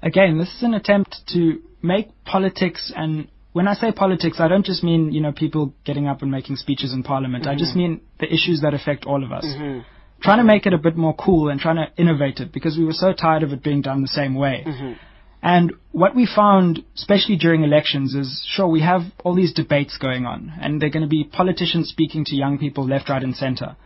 Again, 0.02 0.38
this 0.38 0.50
is 0.56 0.64
an 0.64 0.74
attempt 0.74 1.18
to 1.30 1.62
make 1.82 2.08
politics 2.26 2.92
and 2.96 3.30
when 3.52 3.68
I 3.68 3.74
say 3.74 3.92
politics, 3.92 4.38
I 4.40 4.48
don't 4.48 4.66
just 4.66 4.84
mean 4.84 5.12
you 5.12 5.22
know 5.22 5.32
people 5.32 5.74
getting 5.84 6.08
up 6.08 6.22
and 6.22 6.32
making 6.32 6.56
speeches 6.56 6.94
in 6.94 7.04
Parliament. 7.04 7.46
Mm-hmm. 7.46 7.52
I 7.52 7.58
just 7.58 7.72
mm-hmm. 7.72 7.80
mean 7.80 8.02
the 8.20 8.32
issues 8.32 8.62
that 8.62 8.74
affect 8.74 9.06
all 9.06 9.24
of 9.24 9.32
us. 9.32 9.44
Mm-hmm. 9.44 9.80
Trying 10.22 10.38
to 10.38 10.44
make 10.44 10.66
it 10.66 10.74
a 10.74 10.78
bit 10.78 10.98
more 10.98 11.16
cool 11.16 11.50
and 11.50 11.60
trying 11.60 11.78
to 11.78 11.88
innovate 12.00 12.40
it 12.40 12.52
because 12.52 12.78
we 12.78 12.86
were 12.86 12.94
so 12.94 13.14
tired 13.14 13.42
of 13.42 13.52
it 13.52 13.64
being 13.64 13.82
done 13.82 14.02
the 14.02 14.08
same 14.08 14.36
way. 14.36 14.66
Mm-hmm. 14.68 14.94
And 15.42 15.74
what 15.92 16.16
we 16.16 16.26
found, 16.28 16.84
especially 16.96 17.38
during 17.38 17.64
elections, 17.64 18.14
is 18.14 18.46
sure, 18.50 18.68
we 18.68 18.82
have 18.82 19.02
all 19.24 19.36
these 19.36 19.54
debates 19.54 19.98
going 19.98 20.26
on, 20.26 20.52
and 20.62 20.82
they're 20.82 20.90
going 20.90 21.04
to 21.04 21.10
be 21.10 21.24
politicians 21.24 21.90
speaking 21.90 22.26
to 22.26 22.36
young 22.36 22.58
people 22.58 22.86
left, 22.86 23.10
right, 23.10 23.24
and 23.24 23.36
center. 23.36 23.78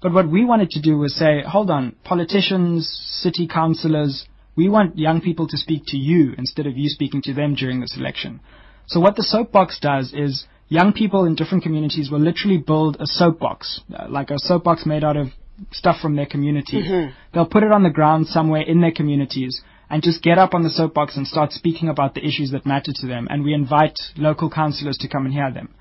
But 0.00 0.12
what 0.12 0.30
we 0.30 0.44
wanted 0.44 0.70
to 0.70 0.82
do 0.82 0.98
was 0.98 1.16
say, 1.16 1.42
hold 1.42 1.70
on, 1.70 1.96
politicians, 2.04 2.88
city 3.22 3.48
councillors, 3.48 4.26
we 4.54 4.68
want 4.68 4.98
young 4.98 5.20
people 5.20 5.48
to 5.48 5.56
speak 5.56 5.82
to 5.86 5.96
you 5.96 6.34
instead 6.38 6.66
of 6.66 6.76
you 6.76 6.88
speaking 6.88 7.22
to 7.22 7.34
them 7.34 7.54
during 7.54 7.80
this 7.80 7.96
election. 7.96 8.40
So 8.86 9.00
what 9.00 9.16
the 9.16 9.22
soapbox 9.22 9.80
does 9.80 10.12
is 10.12 10.46
young 10.68 10.92
people 10.92 11.24
in 11.24 11.34
different 11.34 11.64
communities 11.64 12.10
will 12.10 12.20
literally 12.20 12.58
build 12.58 12.98
a 13.00 13.06
soapbox, 13.06 13.80
uh, 13.98 14.06
like 14.08 14.30
a 14.30 14.38
soapbox 14.38 14.86
made 14.86 15.02
out 15.02 15.16
of 15.16 15.28
stuff 15.72 15.96
from 16.00 16.16
their 16.16 16.26
community. 16.26 16.82
Mm-hmm. 16.82 17.12
They'll 17.32 17.46
put 17.46 17.62
it 17.62 17.72
on 17.72 17.82
the 17.82 17.90
ground 17.90 18.26
somewhere 18.26 18.62
in 18.62 18.80
their 18.80 18.92
communities 18.92 19.62
and 19.94 20.02
just 20.02 20.24
get 20.24 20.38
up 20.38 20.54
on 20.54 20.64
the 20.64 20.70
soapbox 20.70 21.16
and 21.16 21.24
start 21.24 21.52
speaking 21.52 21.88
about 21.88 22.14
the 22.14 22.26
issues 22.26 22.50
that 22.50 22.66
matter 22.66 22.90
to 22.92 23.06
them. 23.06 23.28
And 23.30 23.44
we 23.44 23.54
invite 23.54 23.96
local 24.16 24.50
councillors 24.50 24.98
to 24.98 25.08
come 25.08 25.24
and 25.24 25.32
hear 25.32 25.52
them. 25.52 25.72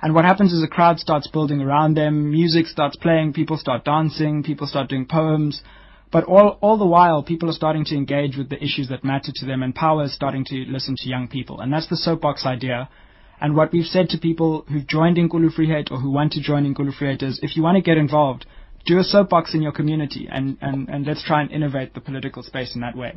And 0.00 0.14
what 0.14 0.24
happens 0.24 0.52
is 0.52 0.62
a 0.62 0.68
crowd 0.68 1.00
starts 1.00 1.26
building 1.26 1.60
around 1.60 1.94
them, 1.94 2.30
music 2.30 2.66
starts 2.66 2.94
playing, 2.94 3.32
people 3.32 3.58
start 3.58 3.84
dancing, 3.84 4.44
people 4.44 4.68
start 4.68 4.88
doing 4.88 5.04
poems. 5.04 5.62
But 6.12 6.22
all, 6.26 6.58
all 6.60 6.78
the 6.78 6.86
while, 6.86 7.24
people 7.24 7.50
are 7.50 7.60
starting 7.60 7.84
to 7.86 7.96
engage 7.96 8.36
with 8.36 8.50
the 8.50 8.62
issues 8.62 8.88
that 8.90 9.02
matter 9.02 9.32
to 9.34 9.46
them, 9.46 9.64
and 9.64 9.74
power 9.74 10.04
is 10.04 10.14
starting 10.14 10.44
to 10.44 10.64
listen 10.68 10.94
to 10.98 11.08
young 11.08 11.26
people. 11.26 11.60
And 11.60 11.72
that's 11.72 11.88
the 11.88 11.96
soapbox 11.96 12.46
idea. 12.46 12.88
And 13.40 13.56
what 13.56 13.72
we've 13.72 13.84
said 13.84 14.10
to 14.10 14.18
people 14.18 14.64
who've 14.68 14.86
joined 14.86 15.16
Inkulu 15.16 15.52
Free 15.52 15.70
Heid 15.70 15.90
or 15.90 15.98
who 15.98 16.12
want 16.12 16.34
to 16.34 16.40
join 16.40 16.72
Inkulu 16.72 16.96
Free 16.96 17.08
Heid 17.08 17.24
is, 17.24 17.40
if 17.42 17.56
you 17.56 17.64
want 17.64 17.74
to 17.74 17.82
get 17.82 17.98
involved, 17.98 18.46
do 18.84 19.00
a 19.00 19.02
soapbox 19.02 19.54
in 19.54 19.62
your 19.62 19.72
community, 19.72 20.28
and, 20.30 20.56
and, 20.60 20.88
and 20.88 21.04
let's 21.04 21.24
try 21.26 21.42
and 21.42 21.50
innovate 21.50 21.94
the 21.94 22.00
political 22.00 22.44
space 22.44 22.76
in 22.76 22.82
that 22.82 22.96
way. 22.96 23.16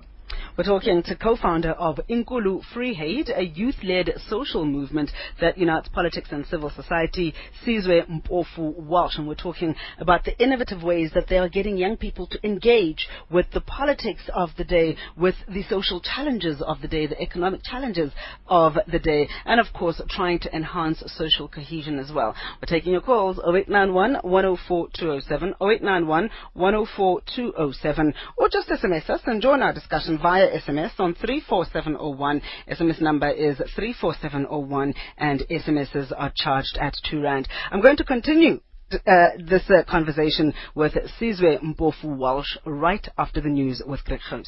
We're 0.57 0.63
talking 0.63 1.03
to 1.03 1.15
co-founder 1.15 1.71
of 1.71 1.99
Inkulu 2.09 2.63
Free 2.73 2.95
Heid, 2.95 3.29
a 3.37 3.43
youth-led 3.43 4.13
social 4.27 4.65
movement 4.65 5.11
that 5.41 5.57
unites 5.57 5.89
politics 5.89 6.29
and 6.31 6.45
civil 6.45 6.69
society, 6.69 7.33
Sizwe 7.65 8.05
Mpofu 8.07 8.75
Walsh, 8.75 9.17
and 9.17 9.27
we're 9.27 9.35
talking 9.35 9.75
about 9.99 10.25
the 10.25 10.37
innovative 10.41 10.83
ways 10.83 11.11
that 11.13 11.27
they 11.27 11.37
are 11.37 11.49
getting 11.49 11.77
young 11.77 11.97
people 11.97 12.27
to 12.27 12.45
engage 12.45 13.07
with 13.29 13.45
the 13.53 13.61
politics 13.61 14.23
of 14.33 14.49
the 14.57 14.63
day, 14.63 14.95
with 15.17 15.35
the 15.47 15.63
social 15.63 15.99
challenges 15.99 16.61
of 16.61 16.81
the 16.81 16.87
day, 16.87 17.05
the 17.07 17.21
economic 17.21 17.61
challenges 17.63 18.11
of 18.47 18.73
the 18.91 18.99
day, 18.99 19.27
and 19.45 19.59
of 19.59 19.67
course 19.73 20.01
trying 20.09 20.39
to 20.39 20.55
enhance 20.55 21.03
social 21.07 21.47
cohesion 21.47 21.99
as 21.99 22.11
well. 22.13 22.35
We're 22.61 22.73
taking 22.73 22.93
your 22.93 23.01
calls 23.01 23.37
0891 23.39 24.21
104 24.21 24.87
207, 24.93 25.49
0891 25.61 26.29
104 26.53 27.21
207, 27.35 28.13
or 28.37 28.49
just 28.49 28.69
SMS 28.69 29.09
us 29.09 29.21
and 29.25 29.41
join 29.41 29.61
our 29.61 29.73
discussion 29.73 30.17
via 30.21 30.28
SMS 30.37 30.91
on 30.99 31.15
34701. 31.15 32.41
SMS 32.69 33.01
number 33.01 33.29
is 33.29 33.57
34701 33.75 34.93
and 35.17 35.41
SMSs 35.49 36.11
are 36.17 36.31
charged 36.35 36.77
at 36.79 36.93
2 37.09 37.21
Rand. 37.21 37.47
I'm 37.71 37.81
going 37.81 37.97
to 37.97 38.03
continue 38.03 38.61
uh, 38.91 39.27
this 39.45 39.63
uh, 39.69 39.83
conversation 39.89 40.53
with 40.75 40.93
Sizwe 41.19 41.59
Mpofu 41.61 42.17
Walsh 42.17 42.57
right 42.65 43.07
after 43.17 43.41
the 43.41 43.49
news 43.49 43.81
with 43.85 44.03
Greg 44.05 44.19
Groos. 44.29 44.47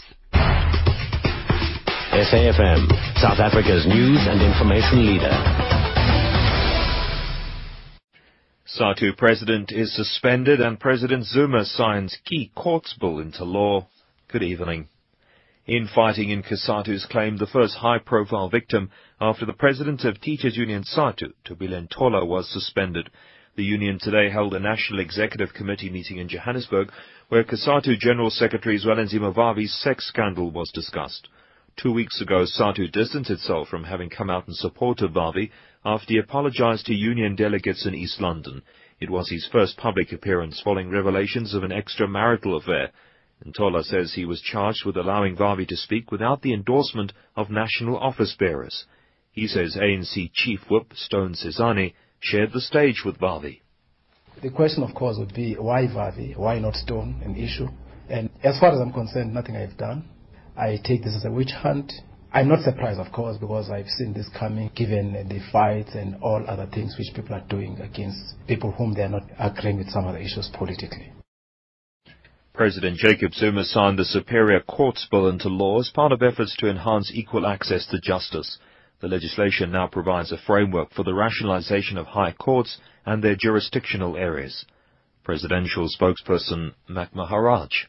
SAFM, 2.11 2.88
South 3.21 3.39
Africa's 3.39 3.85
news 3.88 4.19
and 4.27 4.41
information 4.41 5.05
leader. 5.05 5.31
SADTU 8.77 9.17
president 9.17 9.71
is 9.71 9.95
suspended 9.95 10.61
and 10.61 10.79
President 10.79 11.25
Zuma 11.25 11.65
signs 11.65 12.17
key 12.25 12.51
courts 12.55 12.95
bill 13.00 13.19
into 13.19 13.43
law. 13.43 13.88
Good 14.31 14.43
evening. 14.43 14.88
Infighting 15.72 16.32
in 16.32 16.44
COSATU's 16.44 17.06
claimed 17.06 17.40
the 17.40 17.48
first 17.48 17.75
high-profile 17.75 18.50
victim 18.50 18.92
after 19.22 19.46
the 19.46 19.54
president 19.54 20.04
of 20.04 20.20
Teachers 20.20 20.58
Union 20.58 20.84
SADTU, 20.84 21.32
Thobile 21.48 21.88
Ntola, 21.88 22.28
was 22.28 22.51
suspended. 22.51 23.10
The 23.56 23.63
union 23.63 23.98
today 23.98 24.30
held 24.30 24.54
a 24.54 24.60
National 24.60 25.00
Executive 25.00 25.54
Committee 25.54 25.90
meeting 25.90 26.18
in 26.18 26.28
Johannesburg 26.28 26.92
where 27.30 27.46
COSATU 27.46 27.98
General 28.00 28.30
Secretary 28.30 28.78
Zwelinzima 28.78 29.34
Vavi's 29.34 29.74
sex 29.82 30.10
scandal 30.10 30.51
was 30.51 30.70
discussed. 30.74 31.30
Two 31.78 31.94
weeks 31.94 32.20
ago, 32.20 32.44
SADTU 32.44 32.92
distanced 32.92 33.32
itself 33.32 33.70
from 33.70 33.86
having 33.86 34.10
come 34.10 34.30
out 34.30 34.50
in 34.50 34.54
support 34.54 35.00
of 35.00 35.12
Vavi 35.12 35.51
after 35.86 36.08
he 36.10 36.18
apologized 36.18 36.88
to 36.88 36.94
union 36.94 37.38
delegates 37.38 37.86
in 37.86 37.96
East 37.96 38.20
London. 38.20 38.62
It 39.00 39.10
was 39.10 39.30
his 39.30 39.48
first 39.50 39.78
public 39.78 40.12
appearance 40.12 40.60
following 40.62 40.90
revelations 40.90 41.54
of 41.54 41.63
an 41.63 41.72
extramarital 41.72 42.58
affair. 42.58 42.92
Ntola 43.45 43.83
says 43.83 44.13
he 44.13 44.25
was 44.25 44.41
charged 44.41 44.86
with 44.86 44.98
allowing 44.98 45.36
Vavi 45.36 45.67
to 45.67 45.75
speak 45.75 46.12
without 46.12 46.41
the 46.41 46.53
endorsement 46.53 47.12
of 47.36 47.50
national 47.50 47.98
office 47.98 48.36
bearers. 48.38 48.86
He 49.31 49.48
says 49.48 49.75
ANC 49.75 50.31
Chief 50.33 50.60
Whip 50.69 50.93
Stone 50.93 51.33
Sizani 51.33 51.93
shared 52.19 52.51
the 52.53 52.62
stage 52.62 53.03
with 53.03 53.17
Vavi. 53.17 53.62
The 54.41 54.50
question, 54.50 54.83
of 54.83 54.93
course, 54.93 55.17
would 55.17 55.33
be 55.33 55.55
why 55.55 55.88
Vavi? 55.88 56.38
Why 56.38 56.60
not 56.60 56.75
Stone? 56.75 57.21
An 57.24 57.36
issue. 57.36 57.67
And 58.10 58.29
as 58.43 58.60
far 58.60 58.74
as 58.74 58.79
I'm 58.79 58.93
concerned, 58.93 59.33
nothing 59.33 59.55
I've 59.55 59.77
done. 59.77 60.05
I 60.57 60.79
take 60.83 61.03
this 61.03 61.15
as 61.15 61.25
a 61.25 61.31
witch 61.31 61.51
hunt. 61.51 61.91
I'm 62.33 62.48
not 62.48 62.62
surprised, 62.63 63.00
of 63.00 63.12
course, 63.12 63.38
because 63.38 63.69
I've 63.69 63.88
seen 63.88 64.13
this 64.13 64.29
coming, 64.38 64.69
given 64.75 65.13
the 65.13 65.39
fights 65.51 65.95
and 65.95 66.15
all 66.21 66.43
other 66.48 66.67
things 66.67 66.95
which 66.98 67.13
people 67.13 67.36
are 67.36 67.45
doing 67.50 67.79
against 67.81 68.36
people 68.48 68.71
whom 68.71 68.93
they 68.93 69.03
are 69.03 69.10
not 69.10 69.24
agreeing 69.39 69.77
with 69.77 69.89
some 69.89 70.07
of 70.07 70.13
the 70.13 70.21
issues 70.21 70.50
politically. 70.53 71.12
President 72.53 72.98
Jacob 72.98 73.34
Zuma 73.34 73.63
signed 73.63 73.98
the 73.98 74.03
Superior 74.03 74.60
Courts 74.60 75.08
Bill 75.10 75.29
into 75.29 75.48
law 75.48 75.79
as 75.79 75.89
part 75.89 76.12
of 76.12 76.22
efforts 76.22 76.53
to 76.58 76.70
enhance 76.70 77.10
equal 77.13 77.48
access 77.48 77.88
to 77.88 78.00
justice. 78.01 78.60
The 79.00 79.08
legislation 79.08 79.72
now 79.72 79.88
provides 79.88 80.34
a 80.34 80.38
framework 80.38 80.91
for 80.91 81.03
the 81.03 81.13
rationalization 81.13 81.98
of 81.98 82.08
high 82.08 82.34
courts 82.34 82.77
and 83.05 83.24
their 83.24 83.38
jurisdictional 83.38 84.17
areas. 84.17 84.65
Presidential 85.24 85.88
spokesperson 85.88 86.74
Mac 86.89 87.15
Maharaj 87.15 87.86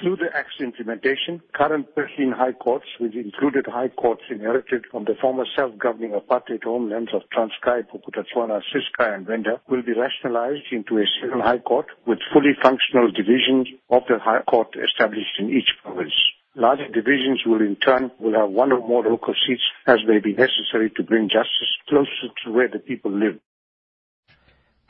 through 0.00 0.16
the 0.16 0.34
Act's 0.34 0.60
implementation, 0.60 1.42
current 1.54 1.86
13 1.94 2.32
high 2.32 2.52
courts, 2.52 2.86
which 2.98 3.14
included 3.14 3.66
high 3.66 3.88
courts 3.88 4.22
inherited 4.30 4.84
from 4.90 5.04
the 5.04 5.14
former 5.20 5.44
self-governing 5.56 6.12
apartheid 6.12 6.64
homelands 6.64 7.10
of 7.14 7.22
Transkei, 7.34 7.84
Bophuthatswana, 7.88 8.60
Ciskei, 8.72 9.14
and 9.14 9.26
Venda, 9.26 9.60
will 9.68 9.82
be 9.82 9.92
rationalized 9.92 10.72
into 10.72 10.98
a 10.98 11.04
single 11.20 11.42
high 11.42 11.58
court 11.58 11.86
with 12.06 12.18
fully 12.32 12.56
functional 12.62 13.10
divisions 13.10 13.68
of 13.90 14.02
the 14.08 14.18
high 14.18 14.42
court 14.42 14.68
established 14.82 15.38
in 15.38 15.50
each 15.50 15.68
province. 15.82 16.14
Larger 16.56 16.88
divisions 16.88 17.42
will 17.46 17.60
in 17.60 17.76
turn 17.76 18.10
will 18.18 18.34
have 18.34 18.50
one 18.50 18.72
or 18.72 18.86
more 18.86 19.04
local 19.04 19.34
seats 19.46 19.62
as 19.86 19.98
may 20.06 20.18
be 20.18 20.32
necessary 20.32 20.90
to 20.96 21.02
bring 21.02 21.28
justice 21.28 21.72
closer 21.88 22.32
to 22.44 22.52
where 22.52 22.68
the 22.68 22.80
people 22.80 23.12
live. 23.12 23.38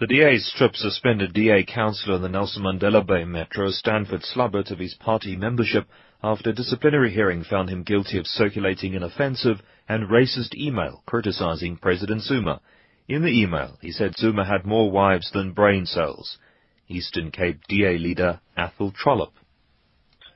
The 0.01 0.07
DA 0.07 0.39
stripped 0.39 0.79
suspended 0.79 1.35
DA 1.35 1.63
councillor 1.63 2.17
in 2.17 2.23
the 2.23 2.31
Nelson 2.31 2.63
Mandela 2.63 3.07
Bay 3.07 3.25
Metro, 3.25 3.69
Stanford 3.69 4.23
Slabbert, 4.23 4.71
of 4.71 4.79
his 4.79 4.95
party 4.95 5.37
membership 5.37 5.87
after 6.23 6.49
a 6.49 6.55
disciplinary 6.55 7.13
hearing 7.13 7.45
found 7.45 7.69
him 7.69 7.83
guilty 7.83 8.17
of 8.17 8.27
circulating 8.27 8.97
an 8.97 9.03
offensive 9.03 9.61
and 9.91 10.09
racist 10.09 10.55
email 10.55 11.03
criticizing 11.05 11.77
President 11.77 12.23
Zuma. 12.23 12.63
In 13.09 13.21
the 13.21 13.43
email, 13.43 13.77
he 13.83 13.93
said 13.93 14.17
Zuma 14.17 14.47
had 14.47 14.65
more 14.65 14.91
wives 14.91 15.31
than 15.33 15.53
brain 15.53 15.85
cells. 15.85 16.39
Eastern 16.89 17.31
Cape 17.31 17.61
DA 17.69 17.99
leader 17.99 18.41
Athol 18.57 18.93
Trollip. 18.93 19.35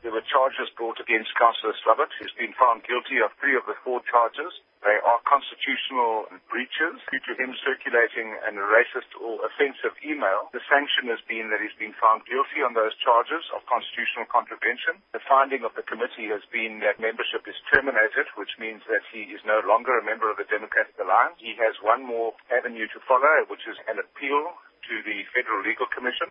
There 0.03 0.13
were 0.13 0.21
charges 0.31 0.69
brought 0.77 1.01
against 1.01 1.31
Councillor 1.41 1.73
Slabbert, 1.81 2.13
who's 2.21 2.35
been 2.39 2.53
found 2.61 2.85
guilty 2.85 3.17
of 3.25 3.31
three 3.41 3.57
of 3.57 3.65
the 3.65 3.81
four 3.83 4.03
charges. 4.13 4.53
They 4.85 5.01
are 5.01 5.17
constitutional 5.25 6.29
breaches 6.53 7.01
due 7.09 7.25
to 7.25 7.33
him 7.41 7.57
circulating 7.65 8.37
a 8.37 8.53
racist 8.53 9.17
or 9.17 9.41
offensive 9.41 9.97
email. 10.05 10.53
The 10.53 10.61
sanction 10.69 11.09
has 11.09 11.25
been 11.25 11.49
that 11.49 11.65
he's 11.65 11.73
been 11.81 11.97
found 11.97 12.29
guilty 12.29 12.61
on 12.61 12.77
those 12.77 12.93
charges 13.01 13.49
of 13.57 13.65
constitutional 13.65 14.29
contravention. 14.29 15.01
The 15.17 15.25
finding 15.25 15.65
of 15.65 15.73
the 15.73 15.89
committee 15.89 16.29
has 16.29 16.45
been 16.53 16.85
that 16.85 17.01
membership 17.01 17.49
is 17.49 17.57
terminated, 17.73 18.29
which 18.37 18.61
means 18.61 18.85
that 18.93 19.01
he 19.09 19.33
is 19.33 19.41
no 19.49 19.65
longer 19.65 19.97
a 19.97 20.05
member 20.05 20.29
of 20.29 20.37
the 20.37 20.45
Democratic 20.53 20.93
Alliance. 21.01 21.41
He 21.41 21.57
has 21.57 21.81
one 21.81 22.05
more 22.05 22.37
avenue 22.53 22.85
to 22.93 23.01
follow, 23.09 23.49
which 23.49 23.65
is 23.65 23.81
an 23.89 23.97
appeal 23.97 24.53
to 24.85 24.95
the 25.01 25.25
Federal 25.33 25.65
Legal 25.65 25.89
Commission. 25.89 26.29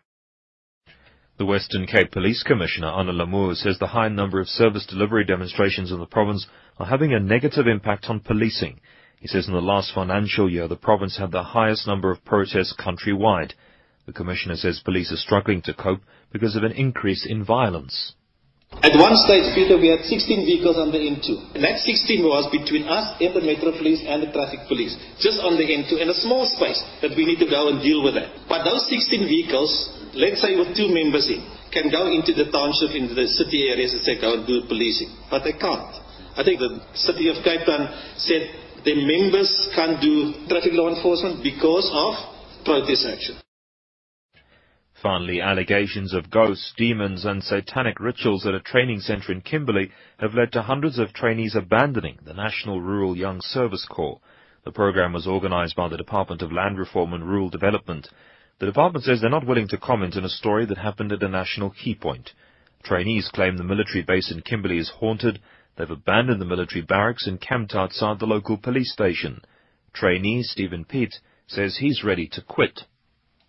The 1.42 1.50
Western 1.50 1.90
Cape 1.90 2.14
Police 2.14 2.46
Commissioner, 2.46 2.94
Arno 2.94 3.18
Lamoer, 3.18 3.58
says 3.58 3.82
the 3.82 3.98
high 3.98 4.14
number 4.14 4.40
of 4.40 4.48
service 4.48 4.86
delivery 4.86 5.26
demonstrations 5.26 5.90
in 5.92 5.98
the 5.98 6.06
province 6.06 6.46
are 6.78 6.86
having 6.86 7.14
a 7.14 7.20
negative 7.20 7.68
impact 7.68 8.06
on 8.10 8.20
policing. 8.20 8.80
He 9.20 9.28
says 9.28 9.48
in 9.48 9.54
the 9.54 9.62
last 9.62 9.94
financial 9.94 10.50
year, 10.50 10.68
the 10.68 10.76
province 10.76 11.18
had 11.18 11.32
the 11.32 11.44
highest 11.44 11.88
number 11.88 12.12
of 12.12 12.26
protests 12.26 12.76
countrywide. 12.78 13.54
The 14.06 14.14
Commissioner 14.14 14.56
says 14.56 14.82
police 14.84 15.12
are 15.14 15.18
struggling 15.18 15.62
to 15.64 15.74
cope 15.74 16.02
because 16.32 16.56
of 16.56 16.64
an 16.64 16.74
increase 16.74 17.26
in 17.26 17.46
violence. 17.46 18.16
At 18.82 18.98
one 18.98 19.16
stage, 19.30 19.54
Peter, 19.54 19.78
we 19.78 19.94
had 19.94 20.02
16 20.02 20.50
vehicles 20.50 20.82
on 20.82 20.90
the 20.90 20.98
N2. 20.98 21.56
And 21.56 21.64
that 21.64 21.78
16 21.78 22.26
was 22.26 22.50
between 22.50 22.90
us 22.90 23.16
and 23.22 23.32
the 23.32 23.46
Metro 23.46 23.72
Police 23.72 24.02
and 24.02 24.26
the 24.26 24.34
Traffic 24.34 24.66
Police, 24.68 24.98
just 25.22 25.40
on 25.46 25.56
the 25.62 25.64
N2, 25.64 26.02
in 26.02 26.10
a 26.10 26.18
small 26.26 26.50
space 26.50 26.82
that 27.06 27.14
we 27.16 27.24
need 27.24 27.38
to 27.40 27.48
go 27.48 27.70
and 27.70 27.86
deal 27.86 28.04
with 28.04 28.18
that. 28.18 28.34
But 28.50 28.66
those 28.66 28.90
16 28.90 29.30
vehicles, 29.30 29.72
let's 30.18 30.42
say 30.42 30.58
with 30.58 30.76
two 30.76 30.90
members 30.90 31.30
in, 31.30 31.46
can 31.70 31.94
go 31.94 32.10
into 32.10 32.34
the 32.34 32.50
township, 32.50 32.98
into 32.98 33.14
the 33.14 33.30
city 33.30 33.70
areas 33.70 33.94
and 33.94 34.02
say, 34.02 34.20
go 34.20 34.42
and 34.42 34.44
do 34.44 34.66
policing. 34.66 35.14
But 35.30 35.46
they 35.46 35.54
can't. 35.54 36.03
I 36.36 36.44
think 36.44 36.60
the 36.60 36.82
city 36.96 37.30
of 37.30 37.44
Cape 37.44 37.66
Town 37.66 37.90
said 38.18 38.50
the 38.84 38.96
members 39.06 39.70
can't 39.76 40.02
do 40.02 40.34
traffic 40.50 40.74
law 40.74 40.90
enforcement 40.90 41.44
because 41.44 41.90
of 41.94 42.66
protest 42.66 43.06
action. 43.06 43.38
Finally, 45.02 45.42
allegations 45.42 46.14
of 46.14 46.32
ghosts, 46.32 46.74
demons 46.78 47.26
and 47.26 47.44
satanic 47.44 48.00
rituals 48.00 48.48
at 48.48 48.56
a 48.56 48.62
training 48.62 49.02
centre 49.02 49.32
in 49.32 49.42
Kimberley 49.42 49.92
have 50.18 50.34
led 50.34 50.52
to 50.54 50.62
hundreds 50.62 50.98
of 50.98 51.14
trainees 51.14 51.56
abandoning 51.56 52.18
the 52.26 52.34
National 52.34 52.82
Rural 52.82 53.16
Youth 53.18 53.44
Service 53.44 53.86
Corps. 53.90 54.22
The 54.64 54.72
program 54.72 55.12
was 55.12 55.28
organised 55.28 55.76
by 55.76 55.90
the 55.90 55.98
Department 55.98 56.42
of 56.42 56.54
Land 56.54 56.80
Reform 56.80 57.14
and 57.14 57.28
Rural 57.28 57.50
Development. 57.50 58.08
The 58.60 58.66
department 58.66 59.04
says 59.04 59.20
they're 59.20 59.30
not 59.30 59.46
willing 59.46 59.68
to 59.68 59.78
comment 59.78 60.16
on 60.16 60.24
a 60.24 60.30
story 60.30 60.66
that 60.68 60.78
happened 60.78 61.12
at 61.12 61.22
a 61.22 61.28
national 61.28 61.72
key 61.72 61.96
point. 61.96 62.32
Trainees 62.84 63.30
claim 63.34 63.58
the 63.58 63.64
military 63.64 64.04
base 64.04 64.32
in 64.32 64.42
Kimberley 64.42 64.78
is 64.78 64.90
haunted. 64.90 65.40
They've 65.76 65.90
abandoned 65.90 66.40
the 66.40 66.46
military 66.46 66.82
barracks 66.82 67.26
and 67.26 67.42
camped 67.42 67.74
outside 67.74 68.20
the 68.20 68.26
local 68.26 68.58
police 68.58 68.94
station. 68.94 69.42
Trainee 69.94 70.44
Stephen 70.44 70.86
Pete 70.86 71.16
says 71.48 71.78
he's 71.78 72.04
ready 72.04 72.28
to 72.34 72.42
quit. 72.42 72.82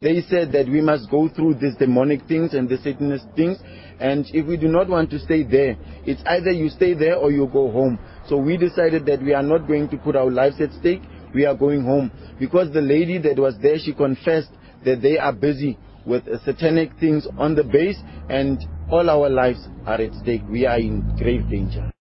They 0.00 0.20
said 0.22 0.52
that 0.52 0.68
we 0.68 0.80
must 0.80 1.10
go 1.10 1.28
through 1.28 1.54
these 1.54 1.76
demonic 1.76 2.26
things 2.26 2.52
and 2.52 2.68
the 2.68 2.76
Satanist 2.78 3.24
things, 3.37 3.58
and 4.00 4.26
if 4.34 4.46
we 4.46 4.56
do 4.56 4.68
not 4.68 4.88
want 4.88 5.10
to 5.10 5.18
stay 5.18 5.44
there, 5.44 5.76
it's 6.04 6.22
either 6.26 6.50
you 6.50 6.68
stay 6.68 6.92
there 6.92 7.16
or 7.16 7.30
you 7.30 7.46
go 7.46 7.70
home. 7.70 7.98
So 8.28 8.37
we 8.37 8.58
decided 8.58 9.06
that 9.06 9.22
we 9.22 9.32
are 9.32 9.42
not 9.42 9.66
going 9.66 9.88
to 9.90 9.96
put 9.96 10.16
our 10.16 10.30
lives 10.30 10.60
at 10.60 10.72
stake, 10.72 11.00
we 11.34 11.46
are 11.46 11.54
going 11.54 11.84
home. 11.84 12.10
Because 12.38 12.72
the 12.72 12.82
lady 12.82 13.18
that 13.18 13.38
was 13.38 13.54
there, 13.62 13.78
she 13.78 13.94
confessed 13.94 14.50
that 14.84 15.00
they 15.00 15.16
are 15.16 15.32
busy 15.32 15.78
with 16.04 16.24
satanic 16.44 16.90
things 17.00 17.26
on 17.38 17.54
the 17.54 17.64
base, 17.64 17.98
and 18.28 18.58
all 18.90 19.08
our 19.08 19.30
lives 19.30 19.66
are 19.87 20.00
at 20.00 20.12
stake. 20.22 20.42
We 20.50 20.66
are 20.66 20.78
in 20.78 21.16
grave 21.16 21.48
danger. 21.48 21.93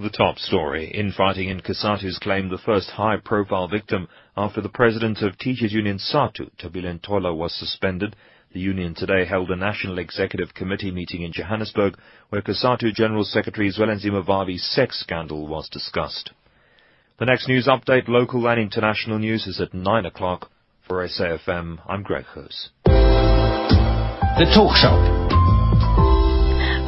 The 0.00 0.10
top 0.10 0.38
story. 0.38 0.92
Infighting 0.92 1.48
in 1.48 1.60
COSATU's 1.60 2.20
claimed 2.20 2.52
the 2.52 2.58
first 2.58 2.90
high-profile 2.90 3.66
victim 3.66 4.06
after 4.36 4.60
the 4.60 4.68
president 4.68 5.22
of 5.22 5.36
Teachers 5.36 5.72
Union 5.72 5.98
SADTU, 5.98 6.50
Thobile 6.56 6.82
Ntola, 6.82 7.34
was 7.34 7.52
suspended. 7.52 8.14
The 8.52 8.60
union 8.60 8.94
today 8.94 9.24
held 9.24 9.50
a 9.50 9.56
National 9.56 9.98
Executive 9.98 10.54
Committee 10.54 10.92
meeting 10.92 11.22
in 11.22 11.32
Johannesburg 11.32 11.98
where 12.28 12.42
COSATU 12.42 12.94
General 12.94 13.24
Secretary 13.24 13.72
Zwelinzima 13.72 14.24
Vavi's 14.24 14.62
sex 14.62 15.00
scandal 15.00 15.48
was 15.48 15.68
discussed. 15.68 16.30
The 17.18 17.26
next 17.26 17.48
news 17.48 17.66
update, 17.66 18.06
local 18.06 18.48
and 18.48 18.60
international 18.60 19.18
news, 19.18 19.48
is 19.48 19.60
at 19.60 19.74
9 19.74 20.06
o'clock. 20.06 20.48
For 20.86 21.04
SAFM, 21.08 21.80
I'm 21.88 22.04
Greg 22.04 22.24
Groos. 22.32 22.68
The 22.84 24.46
Talk 24.54 24.76
Shop. 24.76 25.27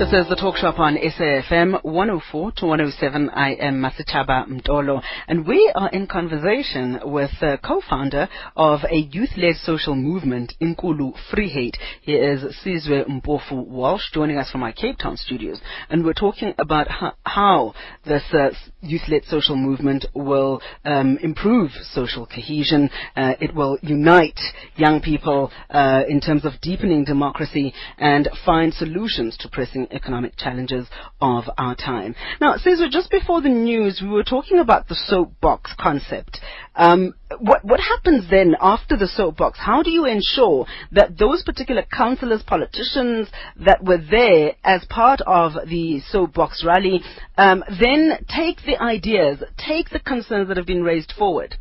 This 0.01 0.15
is 0.15 0.31
the 0.31 0.35
talk 0.37 0.57
shop 0.57 0.79
on 0.79 0.97
SAFM 0.97 1.85
104 1.85 2.53
to 2.53 2.65
107. 2.65 3.29
I 3.35 3.51
am 3.51 3.83
Masitaba 3.83 4.49
Mtolo, 4.49 5.03
and 5.29 5.47
we 5.47 5.71
are 5.75 5.91
in 5.91 6.07
conversation 6.07 7.01
with 7.05 7.31
the 7.39 7.59
co-founder 7.63 8.27
of 8.57 8.81
a 8.91 8.97
youth-led 8.97 9.57
social 9.57 9.95
movement, 9.95 10.55
Inkulu 10.59 11.13
Free 11.31 11.51
Heid. 11.55 11.77
He 12.01 12.15
is 12.15 12.41
Sizwe 12.65 13.05
Mpofu 13.11 13.67
Walsh, 13.67 14.11
joining 14.15 14.39
us 14.39 14.51
from 14.51 14.63
our 14.63 14.73
Cape 14.73 14.97
Town 14.97 15.19
studios, 15.19 15.61
and 15.91 16.03
we're 16.03 16.15
talking 16.15 16.55
about 16.59 16.89
how, 16.89 17.13
how 17.25 17.75
this 18.07 18.23
uh, 18.33 18.53
youth-led 18.81 19.27
social 19.27 19.55
movement 19.55 20.07
will 20.15 20.63
um, 20.87 21.19
improve 21.23 21.73
social 21.93 22.25
cohesion. 22.25 22.89
Uh, 23.15 23.35
it 23.39 23.55
will 23.55 23.77
unite 23.83 24.41
young 24.77 25.03
people 25.03 25.53
uh, 25.69 26.05
in 26.09 26.23
terms 26.23 26.47
of 26.47 26.59
deepening 26.63 27.05
democracy 27.05 27.75
and 27.99 28.31
find 28.47 28.73
solutions 28.73 29.37
to 29.37 29.47
pressing 29.51 29.87
economic 29.93 30.37
challenges 30.37 30.87
of 31.21 31.45
our 31.59 31.75
time. 31.75 32.15
Now, 32.41 32.57
Cesar, 32.57 32.89
just 32.91 33.11
before 33.11 33.41
the 33.41 33.49
news, 33.49 34.01
we 34.03 34.09
were 34.09 34.25
talking 34.25 34.59
about 34.59 34.89
the 34.89 34.95
soapbox 34.95 35.75
concept. 35.79 36.41
Um, 36.75 37.15
what, 37.39 37.65
what 37.65 37.81
happens 37.81 38.29
then 38.31 38.57
after 38.61 38.97
the 38.97 39.07
soapbox? 39.07 39.59
How 39.59 39.83
do 39.83 39.91
you 39.91 40.07
ensure 40.07 40.67
that 40.93 41.19
those 41.19 41.43
particular 41.43 41.83
councillors, 41.83 42.43
politicians 42.43 43.29
that 43.65 43.85
were 43.85 43.99
there 44.11 44.55
as 44.65 44.85
part 44.87 45.21
of 45.27 45.53
the 45.69 46.01
soapbox 46.09 46.65
rally 46.65 47.03
um, 47.37 47.65
then 47.81 48.25
take 48.29 48.59
the 48.65 48.81
ideas, 48.81 49.43
take 49.57 49.91
the 49.91 50.01
concerns 50.01 50.49
that 50.49 50.57
have 50.57 50.67
been 50.67 50.83
raised 50.83 51.13
forward? 51.17 51.57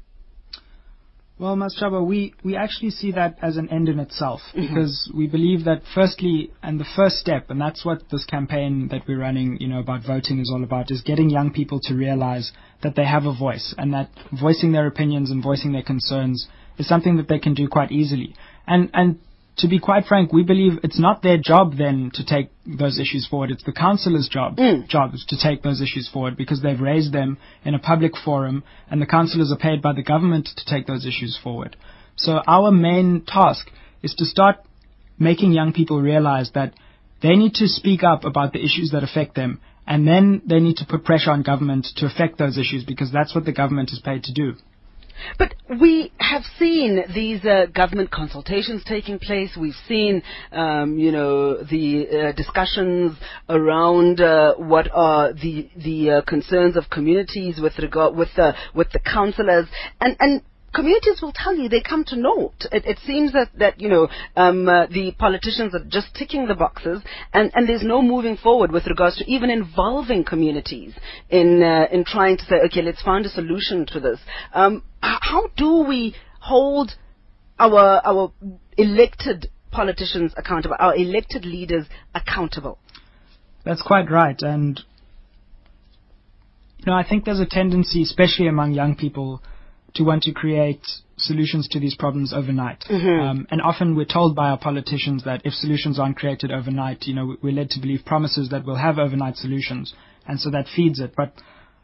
Well, 1.39 1.55
Mastraba, 1.55 2.05
we, 2.05 2.33
we 2.43 2.57
actually 2.57 2.89
see 2.89 3.13
that 3.13 3.37
as 3.41 3.55
an 3.55 3.69
end 3.69 3.87
in 3.87 3.97
itself 3.99 4.41
Mm-hmm. 4.49 4.61
because 4.61 5.11
we 5.15 5.27
believe 5.27 5.63
that 5.65 5.81
firstly, 5.95 6.51
and 6.61 6.79
the 6.79 6.85
first 6.95 7.17
step, 7.17 7.49
and 7.49 7.61
that's 7.61 7.85
what 7.85 8.03
this 8.11 8.25
campaign 8.25 8.89
that 8.91 9.03
we're 9.07 9.19
running, 9.19 9.57
you 9.61 9.67
know, 9.67 9.79
about 9.79 10.05
voting 10.05 10.39
is 10.39 10.51
all 10.53 10.63
about, 10.63 10.91
is 10.91 11.01
getting 11.01 11.29
young 11.29 11.51
people 11.51 11.79
to 11.83 11.93
realize 11.95 12.51
that 12.83 12.95
they 12.95 13.05
have 13.05 13.25
a 13.25 13.33
voice 13.33 13.73
and 13.77 13.93
that 13.93 14.09
voicing 14.39 14.73
their 14.73 14.87
opinions 14.87 15.31
and 15.31 15.41
voicing 15.41 15.71
their 15.71 15.83
concerns 15.83 16.47
is 16.77 16.87
something 16.87 17.15
that 17.17 17.27
they 17.29 17.39
can 17.39 17.53
do 17.53 17.67
quite 17.67 17.91
easily. 17.91 18.35
And, 18.67 18.89
and 18.93 19.19
to 19.59 19.67
be 19.67 19.79
quite 19.79 20.05
frank, 20.05 20.33
we 20.33 20.43
believe 20.43 20.79
it's 20.83 20.99
not 20.99 21.21
their 21.21 21.37
job 21.37 21.75
then 21.77 22.11
to 22.15 22.25
take 22.25 22.49
those 22.65 22.99
issues 22.99 23.27
forward. 23.27 23.51
It's 23.51 23.63
the 23.63 23.71
councillors' 23.71 24.29
job 24.29 24.57
mm. 24.57 24.87
job 24.87 25.11
to 25.27 25.37
take 25.37 25.63
those 25.63 25.81
issues 25.81 26.09
forward 26.11 26.35
because 26.37 26.61
they've 26.61 26.79
raised 26.79 27.13
them 27.13 27.37
in 27.63 27.75
a 27.75 27.79
public 27.79 28.13
forum, 28.17 28.63
and 28.89 29.01
the 29.01 29.05
councillors 29.05 29.51
are 29.51 29.57
paid 29.57 29.81
by 29.81 29.93
the 29.93 30.03
government 30.03 30.49
to 30.55 30.65
take 30.65 30.87
those 30.87 31.05
issues 31.05 31.37
forward. 31.41 31.75
So 32.15 32.41
our 32.47 32.71
main 32.71 33.23
task 33.25 33.69
is 34.03 34.13
to 34.15 34.25
start 34.25 34.57
making 35.17 35.51
young 35.51 35.73
people 35.73 36.01
realize 36.01 36.51
that 36.55 36.73
they 37.21 37.35
need 37.35 37.53
to 37.55 37.67
speak 37.67 38.03
up 38.03 38.23
about 38.23 38.53
the 38.53 38.63
issues 38.63 38.91
that 38.91 39.03
affect 39.03 39.35
them, 39.35 39.59
and 39.85 40.07
then 40.07 40.41
they 40.45 40.59
need 40.59 40.77
to 40.77 40.85
put 40.85 41.03
pressure 41.03 41.31
on 41.31 41.43
government 41.43 41.87
to 41.97 42.05
affect 42.05 42.37
those 42.37 42.57
issues 42.57 42.83
because 42.85 43.11
that's 43.11 43.35
what 43.35 43.45
the 43.45 43.51
government 43.51 43.91
is 43.91 43.99
paid 43.99 44.23
to 44.23 44.33
do. 44.33 44.53
But 45.37 45.55
we 45.81 46.11
have 46.19 46.43
seen 46.57 47.03
these 47.13 47.43
uh, 47.45 47.67
government 47.73 48.11
consultations 48.11 48.83
taking 48.85 49.19
place. 49.19 49.57
We've 49.59 49.73
seen, 49.87 50.21
um, 50.51 50.97
you 50.97 51.11
know, 51.11 51.63
the 51.63 52.07
uh, 52.07 52.31
discussions 52.33 53.17
around 53.47 54.21
uh, 54.21 54.55
what 54.55 54.89
are 54.93 55.33
the 55.33 55.69
the 55.75 56.11
uh, 56.11 56.21
concerns 56.21 56.75
of 56.77 56.89
communities 56.89 57.59
with 57.61 57.77
regard 57.79 58.15
with 58.15 58.29
the 58.35 58.53
with 58.73 58.91
the 58.91 58.99
councillors 58.99 59.67
and 60.01 60.15
and. 60.19 60.41
Communities 60.73 61.21
will 61.21 61.33
tell 61.33 61.55
you 61.55 61.69
they 61.69 61.81
come 61.81 62.03
to 62.05 62.15
naught. 62.15 62.65
It, 62.71 62.85
it 62.85 62.99
seems 63.05 63.33
that, 63.33 63.49
that 63.57 63.79
you 63.79 63.89
know 63.89 64.07
um, 64.35 64.67
uh, 64.67 64.87
the 64.87 65.13
politicians 65.17 65.73
are 65.73 65.83
just 65.87 66.13
ticking 66.15 66.47
the 66.47 66.55
boxes, 66.55 67.01
and, 67.33 67.51
and 67.55 67.67
there's 67.67 67.83
no 67.83 68.01
moving 68.01 68.37
forward 68.37 68.71
with 68.71 68.85
regards 68.87 69.17
to 69.17 69.31
even 69.31 69.49
involving 69.49 70.23
communities 70.23 70.93
in 71.29 71.63
uh, 71.63 71.85
in 71.91 72.05
trying 72.05 72.37
to 72.37 72.43
say, 72.45 72.55
okay, 72.65 72.81
let's 72.81 73.01
find 73.01 73.25
a 73.25 73.29
solution 73.29 73.85
to 73.87 73.99
this. 73.99 74.19
Um, 74.53 74.83
how 75.01 75.47
do 75.57 75.85
we 75.87 76.15
hold 76.39 76.91
our 77.57 78.01
our 78.05 78.31
elected 78.77 79.49
politicians 79.71 80.33
accountable, 80.37 80.75
our 80.79 80.95
elected 80.95 81.45
leaders 81.45 81.85
accountable? 82.13 82.79
That's 83.65 83.81
quite 83.81 84.09
right. 84.09 84.41
And, 84.41 84.79
you 86.79 86.85
know, 86.87 86.93
I 86.93 87.07
think 87.07 87.25
there's 87.25 87.39
a 87.39 87.45
tendency, 87.45 88.01
especially 88.01 88.47
among 88.47 88.71
young 88.73 88.95
people, 88.95 89.43
to 89.95 90.03
want 90.03 90.23
to 90.23 90.31
create 90.31 90.81
solutions 91.17 91.67
to 91.69 91.79
these 91.79 91.95
problems 91.95 92.33
overnight. 92.33 92.85
Um, 93.29 93.47
and 93.51 93.61
often 93.61 93.95
we're 93.95 94.05
told 94.05 94.35
by 94.35 94.49
our 94.49 94.57
politicians 94.57 95.23
that 95.25 95.41
if 95.43 95.53
solutions 95.53 95.99
aren't 95.99 96.17
created 96.17 96.51
overnight, 96.51 97.03
you 97.03 97.13
know, 97.13 97.35
we're 97.41 97.53
led 97.53 97.69
to 97.71 97.79
believe 97.79 98.05
promises 98.05 98.49
that 98.49 98.65
we'll 98.65 98.75
have 98.75 98.97
overnight 98.97 99.35
solutions. 99.35 99.93
And 100.25 100.39
so 100.39 100.49
that 100.51 100.67
feeds 100.73 100.99
it. 100.99 101.13
But 101.15 101.33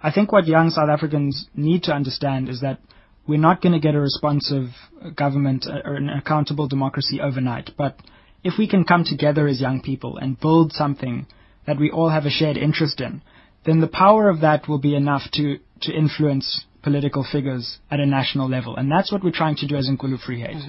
I 0.02 0.12
think 0.12 0.32
what 0.32 0.48
young 0.48 0.70
South 0.70 0.90
Africans 0.90 1.48
need 1.56 1.84
to 1.84 1.92
understand 1.92 2.50
is 2.50 2.62
that 2.62 2.80
we're 3.28 3.40
not 3.40 3.62
going 3.62 3.74
to 3.74 3.80
get 3.80 3.96
a 3.96 4.00
responsive 4.00 4.70
government 5.16 5.66
uh, 5.68 5.88
or 5.88 5.96
an 5.96 6.10
accountable 6.10 6.68
democracy 6.68 7.20
overnight. 7.20 7.72
But 7.78 8.00
if 8.44 8.54
we 8.60 8.68
can 8.68 8.84
come 8.84 9.04
together 9.04 9.48
as 9.48 9.60
young 9.60 9.82
people 9.82 10.18
and 10.18 10.40
build 10.40 10.72
something 10.74 11.26
that 11.66 11.80
we 11.80 11.90
all 11.90 12.10
have 12.10 12.26
a 12.26 12.30
shared 12.30 12.58
interest 12.58 13.02
in, 13.02 13.24
then 13.66 13.82
the 13.82 13.88
power 13.88 14.30
of 14.30 14.42
that 14.42 14.68
will 14.68 14.78
be 14.78 14.96
enough 14.96 15.24
to, 15.34 15.58
to 15.82 15.92
influence 15.92 16.66
political 16.88 17.24
figures 17.34 17.66
at 17.94 18.00
a 18.00 18.06
national 18.20 18.48
level. 18.58 18.76
And 18.80 18.88
that's 18.96 19.12
what 19.12 19.24
we're 19.24 19.40
trying 19.42 19.58
to 19.62 19.68
do 19.72 19.76
as 19.82 19.90
Nkulu 19.90 20.20
Free 20.26 20.40
Heid. 20.44 20.62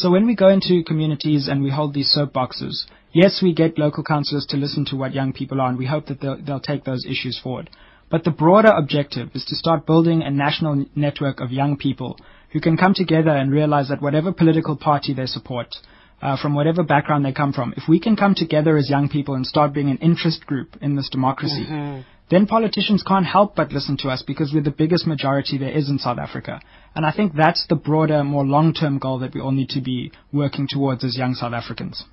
So 0.00 0.06
when 0.14 0.24
we 0.30 0.34
go 0.44 0.48
into 0.56 0.84
communities 0.90 1.48
and 1.50 1.58
we 1.66 1.70
hold 1.78 1.90
these 1.92 2.10
soapboxes, 2.16 2.74
yes, 3.22 3.32
we 3.42 3.52
get 3.62 3.78
local 3.86 4.04
councillors 4.04 4.46
to 4.50 4.56
listen 4.64 4.84
to 4.86 4.96
what 4.96 5.12
young 5.20 5.32
people 5.32 5.60
are, 5.60 5.68
and 5.70 5.78
we 5.78 5.86
hope 5.94 6.06
that 6.06 6.20
they'll, 6.20 6.40
they'll 6.44 6.68
take 6.70 6.84
those 6.84 7.04
issues 7.14 7.36
forward. 7.44 7.68
But 8.12 8.22
the 8.24 8.30
broader 8.30 8.72
objective 8.82 9.28
is 9.34 9.44
to 9.46 9.56
start 9.62 9.86
building 9.90 10.22
a 10.22 10.30
national 10.30 10.74
network 10.94 11.40
of 11.40 11.50
young 11.60 11.76
people 11.76 12.12
who 12.52 12.60
can 12.60 12.76
come 12.76 12.94
together 12.94 13.34
and 13.40 13.50
realize 13.50 13.88
that 13.88 14.00
whatever 14.06 14.32
political 14.32 14.76
party 14.76 15.12
they 15.14 15.26
support, 15.26 15.68
uh, 16.22 16.36
from 16.40 16.54
whatever 16.54 16.82
background 16.94 17.24
they 17.24 17.32
come 17.32 17.52
from, 17.52 17.74
if 17.76 17.84
we 17.88 17.98
can 18.06 18.14
come 18.22 18.34
together 18.34 18.76
as 18.76 18.88
young 18.88 19.08
people 19.08 19.34
and 19.34 19.44
start 19.46 19.72
being 19.72 19.90
an 19.90 19.98
interest 19.98 20.46
group 20.46 20.68
in 20.80 20.96
this 20.96 21.08
democracy, 21.10 21.64
then 22.30 22.46
politicians 22.46 23.02
can't 23.06 23.26
help 23.26 23.56
but 23.56 23.72
listen 23.72 23.96
to 23.98 24.08
us 24.08 24.22
because 24.26 24.52
we're 24.52 24.62
the 24.62 24.70
biggest 24.70 25.06
majority 25.06 25.56
there 25.56 25.70
is 25.70 25.88
in 25.88 25.98
South 25.98 26.18
Africa. 26.18 26.60
And 26.94 27.06
I 27.06 27.12
think 27.12 27.34
that's 27.34 27.66
the 27.68 27.76
broader, 27.76 28.22
more 28.24 28.44
long-term 28.44 28.98
goal 28.98 29.18
that 29.20 29.34
we 29.34 29.40
all 29.40 29.52
need 29.52 29.70
to 29.70 29.80
be 29.80 30.12
working 30.32 30.66
towards 30.68 31.04
as 31.04 31.16
young 31.16 31.34
South 31.34 31.52
Africans. 31.52 32.04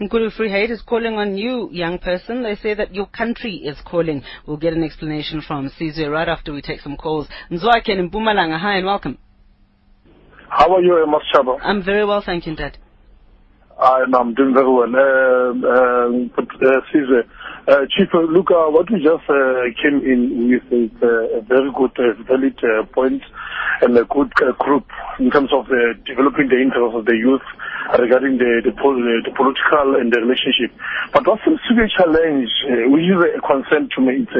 Nkulu 0.00 0.32
Free 0.32 0.50
Heid 0.50 0.70
is 0.70 0.82
calling 0.82 1.14
on 1.14 1.36
you, 1.36 1.68
young 1.72 1.98
person. 1.98 2.42
They 2.42 2.54
say 2.54 2.74
that 2.74 2.94
your 2.94 3.06
country 3.06 3.56
is 3.56 3.76
calling. 3.84 4.22
We'll 4.46 4.56
get 4.56 4.74
an 4.74 4.84
explanation 4.84 5.40
from 5.40 5.70
Sizwe 5.70 6.10
right 6.10 6.28
after 6.28 6.52
we 6.52 6.62
take 6.62 6.80
some 6.80 6.96
calls. 6.96 7.28
Nzwake 7.50 7.88
in 7.88 8.10
Mpumalanga, 8.10 8.58
hi 8.58 8.76
and 8.76 8.86
welcome. 8.86 9.18
How 10.48 10.74
are 10.74 10.82
you, 10.82 11.02
Amos 11.02 11.22
Chaba? 11.34 11.58
I'm 11.62 11.82
very 11.82 12.04
well, 12.04 12.22
thank 12.24 12.46
you, 12.46 12.54
Dad. 12.54 12.78
I'm, 13.80 14.14
I'm 14.14 14.34
doing 14.34 14.54
very 14.54 14.70
well. 14.70 14.88
Uh, 14.88 15.50
uh, 15.66 16.08
but, 16.34 16.46
uh, 17.66 17.82
Chief 17.90 18.06
uh, 18.14 18.22
Luca, 18.22 18.70
what 18.70 18.86
we 18.90 19.02
just 19.02 19.26
uh, 19.26 19.66
came 19.82 19.98
in 20.06 20.50
with 20.50 20.66
is 20.70 20.94
uh, 21.02 21.38
a 21.38 21.40
very 21.42 21.70
good, 21.74 21.90
uh, 21.98 22.14
valid 22.22 22.54
uh, 22.62 22.86
point 22.94 23.22
and 23.82 23.98
a 23.98 24.04
good 24.04 24.30
group 24.62 24.86
in 25.18 25.30
terms 25.30 25.50
of 25.52 25.66
uh, 25.66 25.98
developing 26.06 26.46
the 26.46 26.62
interests 26.62 26.94
of 26.94 27.04
the 27.04 27.16
youth 27.18 27.44
regarding 27.98 28.38
the, 28.38 28.62
the, 28.62 28.72
pol- 28.78 28.94
the 28.94 29.34
political 29.34 29.98
and 29.98 30.14
the 30.14 30.22
relationship. 30.22 30.70
But 31.12 31.26
what 31.26 31.42
seems 31.42 31.58
to 31.66 31.74
be 31.74 31.82
a 31.84 31.90
challenge, 31.90 32.50
uh, 32.70 32.86
which 32.86 33.06
is 33.10 33.18
a 33.18 33.42
concern 33.42 33.90
to 33.94 34.00
me, 34.00 34.22
is 34.22 34.30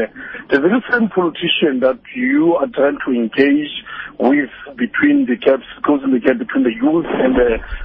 the 0.51 0.63
very 0.63 0.79
same 0.91 1.11
politician 1.11 1.83
that 1.83 1.99
you 2.15 2.55
are 2.63 2.71
trying 2.71 2.99
to 3.03 3.11
engage 3.11 3.75
with 4.23 4.55
between 4.79 5.27
the 5.27 5.35
gaps, 5.35 5.67
closing 5.83 6.15
the 6.15 6.23
gap 6.23 6.39
between 6.39 6.63
the 6.63 6.75
youth 6.79 7.07
and, 7.11 7.35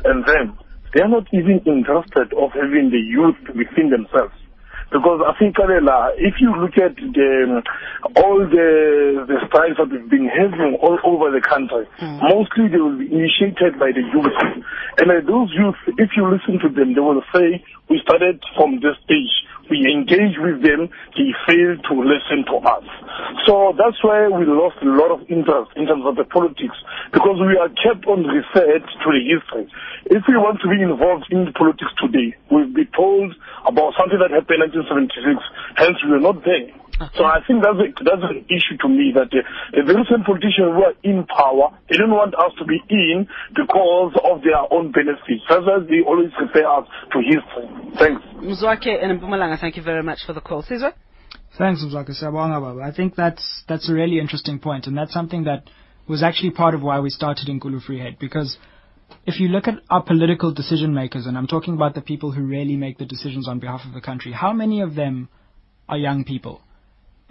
and 0.05 0.21
them 0.25 0.57
they 0.93 0.99
are 0.99 1.07
not 1.07 1.25
even 1.31 1.61
interested 1.65 2.33
of 2.35 2.51
having 2.51 2.91
the 2.91 2.99
youth 2.99 3.39
within 3.55 3.89
themselves. 3.89 4.35
Because 4.91 5.21
I 5.25 5.31
think, 5.39 5.55
Karela, 5.55 6.11
if 6.17 6.35
you 6.41 6.51
look 6.51 6.75
at 6.77 6.95
the, 6.97 7.63
all 8.19 8.39
the, 8.39 9.23
the 9.25 9.37
strikes 9.47 9.77
that 9.79 9.87
we've 9.89 10.09
been 10.09 10.27
having 10.27 10.75
all 10.83 10.99
over 11.07 11.31
the 11.31 11.39
country, 11.39 11.87
mostly 12.19 12.67
they 12.67 12.77
will 12.77 12.99
be 12.99 13.07
initiated 13.07 13.79
by 13.79 13.95
the 13.95 14.03
youth. 14.03 14.35
And 14.99 15.07
uh, 15.09 15.23
those 15.23 15.47
youth, 15.55 15.79
if 15.97 16.11
you 16.17 16.27
listen 16.27 16.59
to 16.59 16.69
them, 16.69 16.93
they 16.93 16.99
will 16.99 17.23
say, 17.33 17.63
we 17.89 18.01
started 18.03 18.43
from 18.55 18.81
this 18.83 18.99
stage. 19.07 19.31
We 19.71 19.87
engage 19.87 20.35
with 20.35 20.59
them, 20.59 20.91
they 21.15 21.31
fail 21.47 21.79
to 21.79 21.93
listen 21.95 22.43
to 22.51 22.59
us. 22.59 22.83
So 23.47 23.71
that's 23.79 24.03
why 24.03 24.27
we 24.27 24.43
lost 24.43 24.75
a 24.83 24.91
lot 24.91 25.15
of 25.15 25.23
interest 25.31 25.71
in 25.79 25.87
terms 25.87 26.03
of 26.03 26.19
the 26.19 26.27
politics, 26.27 26.75
because 27.15 27.39
we 27.39 27.55
are 27.55 27.71
kept 27.79 28.03
on 28.03 28.27
referred 28.27 28.83
to 28.83 29.07
the 29.07 29.23
history. 29.23 29.71
If 30.11 30.27
we 30.27 30.35
want 30.35 30.59
to 30.59 30.67
be 30.67 30.83
involved 30.83 31.31
in 31.31 31.47
politics 31.55 31.95
today, 32.03 32.35
we'll 32.51 32.67
be 32.67 32.83
told 32.91 33.31
about 33.63 33.95
something 33.95 34.19
that 34.19 34.35
happened 34.35 34.59
in 34.59 34.75
1976, 34.75 35.39
hence 35.79 35.95
we 36.03 36.19
are 36.19 36.19
not 36.19 36.43
there. 36.43 36.80
So 37.17 37.25
I 37.25 37.39
think 37.47 37.63
that's 37.63 37.79
a, 37.81 37.87
that's 38.03 38.23
an 38.23 38.45
issue 38.49 38.77
to 38.81 38.87
me 38.89 39.11
that 39.15 39.33
uh, 39.33 39.41
the 39.73 39.93
recent 39.93 40.25
politicians 40.25 40.69
who 40.75 40.83
are 40.85 40.97
in 41.03 41.25
power, 41.25 41.73
they 41.89 41.97
don't 41.97 42.11
want 42.11 42.35
us 42.35 42.53
to 42.59 42.65
be 42.65 42.77
in 42.89 43.27
because 43.55 44.13
of 44.23 44.41
their 44.43 44.61
own 44.69 44.91
benefits. 44.91 45.41
That's 45.49 45.65
why 45.65 45.79
they 45.81 46.05
always 46.05 46.31
refer 46.37 46.65
us 46.65 46.85
to 47.13 47.17
history. 47.21 47.67
Thanks. 47.97 48.21
Mzwake 48.37 48.91
and 49.01 49.19
Mpumalanga, 49.19 49.59
thank 49.59 49.77
you 49.77 49.83
very 49.83 50.03
much 50.03 50.19
for 50.25 50.33
the 50.33 50.41
call. 50.41 50.63
Caesar? 50.63 50.93
Thanks, 51.57 51.83
Mzwaka 51.83 52.11
Siyabonga, 52.11 52.81
I 52.81 52.95
think 52.95 53.15
that's 53.15 53.63
that's 53.67 53.89
a 53.89 53.93
really 53.93 54.19
interesting 54.19 54.59
point, 54.59 54.87
and 54.87 54.97
that's 54.97 55.11
something 55.11 55.43
that 55.43 55.69
was 56.07 56.23
actually 56.23 56.51
part 56.51 56.73
of 56.73 56.81
why 56.81 56.99
we 56.99 57.09
started 57.09 57.47
Inkulu 57.47 57.83
Free 57.83 57.99
Heid, 57.99 58.19
because 58.19 58.57
if 59.25 59.39
you 59.39 59.49
look 59.49 59.67
at 59.67 59.75
our 59.89 60.01
political 60.01 60.53
decision 60.53 60.93
makers, 60.93 61.25
and 61.25 61.37
I'm 61.37 61.47
talking 61.47 61.73
about 61.73 61.93
the 61.93 62.01
people 62.01 62.31
who 62.31 62.43
really 62.43 62.77
make 62.77 62.97
the 62.97 63.05
decisions 63.05 63.47
on 63.47 63.59
behalf 63.59 63.81
of 63.85 63.93
the 63.93 64.01
country, 64.01 64.31
how 64.31 64.53
many 64.53 64.81
of 64.81 64.95
them 64.95 65.29
are 65.89 65.97
young 65.97 66.23
people? 66.23 66.61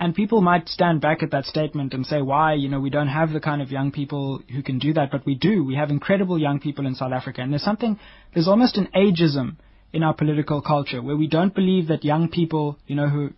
And 0.00 0.14
people 0.14 0.40
might 0.40 0.66
stand 0.66 1.02
back 1.02 1.22
at 1.22 1.30
that 1.32 1.44
statement 1.44 1.92
and 1.92 2.06
say, 2.06 2.22
why, 2.22 2.54
you 2.54 2.70
know, 2.70 2.80
we 2.80 2.88
don't 2.88 3.08
have 3.08 3.32
the 3.32 3.38
kind 3.38 3.60
of 3.60 3.70
young 3.70 3.92
people 3.92 4.42
who 4.50 4.62
can 4.62 4.78
do 4.78 4.94
that, 4.94 5.10
but 5.12 5.26
we 5.26 5.34
do. 5.34 5.62
We 5.62 5.74
have 5.74 5.90
incredible 5.90 6.38
young 6.38 6.58
people 6.58 6.86
in 6.86 6.94
South 6.94 7.12
Africa. 7.12 7.42
And 7.42 7.52
there's 7.52 7.62
something, 7.62 7.98
there's 8.32 8.48
almost 8.48 8.78
an 8.78 8.88
ageism 8.96 9.56
in 9.92 10.02
our 10.02 10.14
political 10.14 10.62
culture 10.62 11.02
where 11.02 11.18
we 11.18 11.28
don't 11.28 11.54
believe 11.54 11.88
that 11.88 12.02
young 12.02 12.30
people, 12.30 12.78
you 12.86 12.96
know, 12.96 13.10
who, 13.10 13.28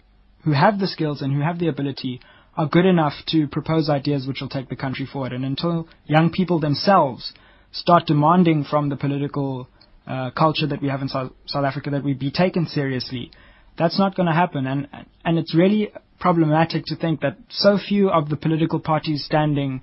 who 0.44 0.52
have 0.52 0.78
the 0.78 0.86
skills 0.86 1.20
and 1.20 1.34
who 1.34 1.40
have 1.40 1.58
the 1.58 1.66
ability 1.66 2.20
are 2.56 2.68
good 2.68 2.86
enough 2.86 3.14
to 3.26 3.48
propose 3.48 3.90
ideas 3.90 4.28
which 4.28 4.40
will 4.40 4.48
take 4.48 4.68
the 4.68 4.76
country 4.76 5.08
forward. 5.12 5.32
And 5.32 5.44
until 5.44 5.88
young 6.06 6.30
people 6.30 6.60
themselves 6.60 7.32
start 7.72 8.06
demanding 8.06 8.62
from 8.70 8.88
the 8.88 8.96
political 8.96 9.68
uh, 10.06 10.30
culture 10.30 10.68
that 10.68 10.80
we 10.80 10.86
have 10.86 11.02
in 11.02 11.08
South, 11.08 11.32
South 11.46 11.64
Africa 11.64 11.90
that 11.90 12.04
we 12.04 12.14
be 12.14 12.30
taken 12.30 12.66
seriously, 12.66 13.32
that's 13.76 13.98
not 13.98 14.14
going 14.14 14.26
to 14.26 14.34
happen. 14.34 14.66
And 14.66 14.86
and 15.24 15.38
it's 15.38 15.54
really 15.54 15.90
problematic 16.22 16.84
to 16.86 16.96
think 16.96 17.20
that 17.20 17.36
so 17.48 17.76
few 17.76 18.08
of 18.18 18.28
the 18.28 18.36
political 18.36 18.78
parties 18.78 19.24
standing 19.24 19.82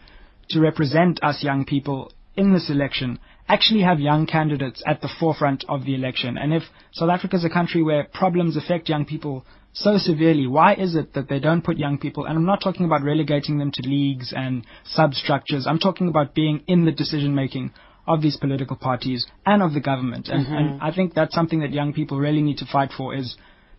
to 0.51 0.61
represent 0.61 1.19
us 1.21 1.43
young 1.43 1.65
people 1.65 2.11
in 2.41 2.53
this 2.53 2.69
election 2.69 3.19
actually 3.49 3.81
have 3.81 3.99
young 3.99 4.25
candidates 4.25 4.81
at 4.87 5.01
the 5.01 5.09
forefront 5.19 5.65
of 5.67 5.83
the 5.83 5.95
election. 5.95 6.37
And 6.37 6.53
if 6.53 6.63
South 6.93 7.09
Africa 7.09 7.35
is 7.35 7.43
a 7.43 7.49
country 7.49 7.83
where 7.83 8.05
problems 8.21 8.55
affect 8.55 8.87
young 8.87 9.05
people 9.05 9.45
so 9.73 9.97
severely, 9.97 10.47
why 10.47 10.75
is 10.75 10.95
it 10.95 11.13
that 11.13 11.27
they 11.27 11.39
don't 11.39 11.63
put 11.63 11.77
young 11.77 11.97
people, 11.97 12.25
and 12.25 12.37
I'm 12.37 12.45
not 12.45 12.61
talking 12.63 12.85
about 12.85 13.03
relegating 13.03 13.57
them 13.57 13.71
to 13.73 13.89
leagues 13.89 14.33
and 14.35 14.65
substructures, 14.85 15.67
I'm 15.67 15.79
talking 15.79 16.07
about 16.07 16.33
being 16.33 16.63
in 16.67 16.85
the 16.85 16.91
decision 16.91 17.35
making 17.35 17.71
of 18.07 18.21
these 18.21 18.37
political 18.37 18.77
parties 18.77 19.27
and 19.45 19.61
of 19.61 19.73
the 19.73 19.81
government. 19.81 20.29
And, 20.29 20.45
Mm-hmm. 20.45 20.55
and 20.59 20.81
I 20.81 20.91
think 20.95 21.13
that's 21.13 21.35
something 21.35 21.59
that 21.59 21.73
young 21.73 21.91
people 21.93 22.17
really 22.17 22.41
need 22.41 22.59
to 22.59 22.65
fight 22.65 22.91
for 22.97 23.13
is 23.13 23.35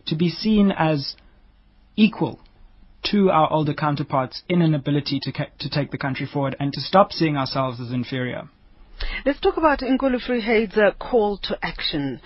to 0.09 0.15
be 0.15 0.29
seen 0.29 0.71
as 0.71 1.15
equal 1.95 2.39
to 3.03 3.29
our 3.29 3.51
older 3.51 3.73
counterparts 3.73 4.43
in 4.47 4.61
an 4.61 4.73
ability 4.75 5.19
to, 5.23 5.31
ca- 5.31 5.49
to 5.59 5.69
take 5.69 5.91
the 5.91 5.97
country 5.97 6.27
forward 6.31 6.55
and 6.59 6.71
to 6.73 6.81
stop 6.81 7.11
seeing 7.11 7.37
ourselves 7.37 7.79
as 7.79 7.91
inferior. 7.91 8.49
Let's 9.25 9.39
talk 9.39 9.57
about 9.57 9.79
Inkulu 9.79 10.21
Free 10.21 10.41
Heid's 10.41 10.77
uh, 10.77 10.91
call 10.99 11.37
to 11.43 11.57
action. 11.63 12.21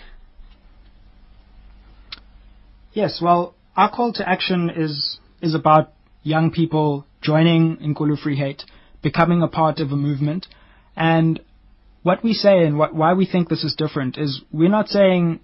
Yes, 2.94 3.20
well, 3.22 3.56
our 3.76 3.92
call 3.92 4.14
to 4.14 4.28
action 4.28 4.70
is 4.70 5.20
is 5.42 5.54
about 5.54 5.94
young 6.24 6.52
people 6.52 7.06
joining 7.22 7.78
Inkulu 7.78 8.18
Free 8.18 8.40
Heid, 8.40 8.64
becoming 9.02 9.42
a 9.42 9.48
part 9.48 9.80
of 9.80 9.92
a 9.92 9.96
movement, 9.96 10.48
and 10.96 11.40
what 12.04 12.24
we 12.24 12.34
say 12.34 12.64
and 12.64 12.78
what, 12.78 12.94
why 12.94 13.14
we 13.14 13.26
think 13.26 13.50
this 13.50 13.64
is 13.64 13.76
different 13.76 14.18
is 14.18 14.42
we're 14.52 14.70
not 14.70 14.88
saying 14.90 15.40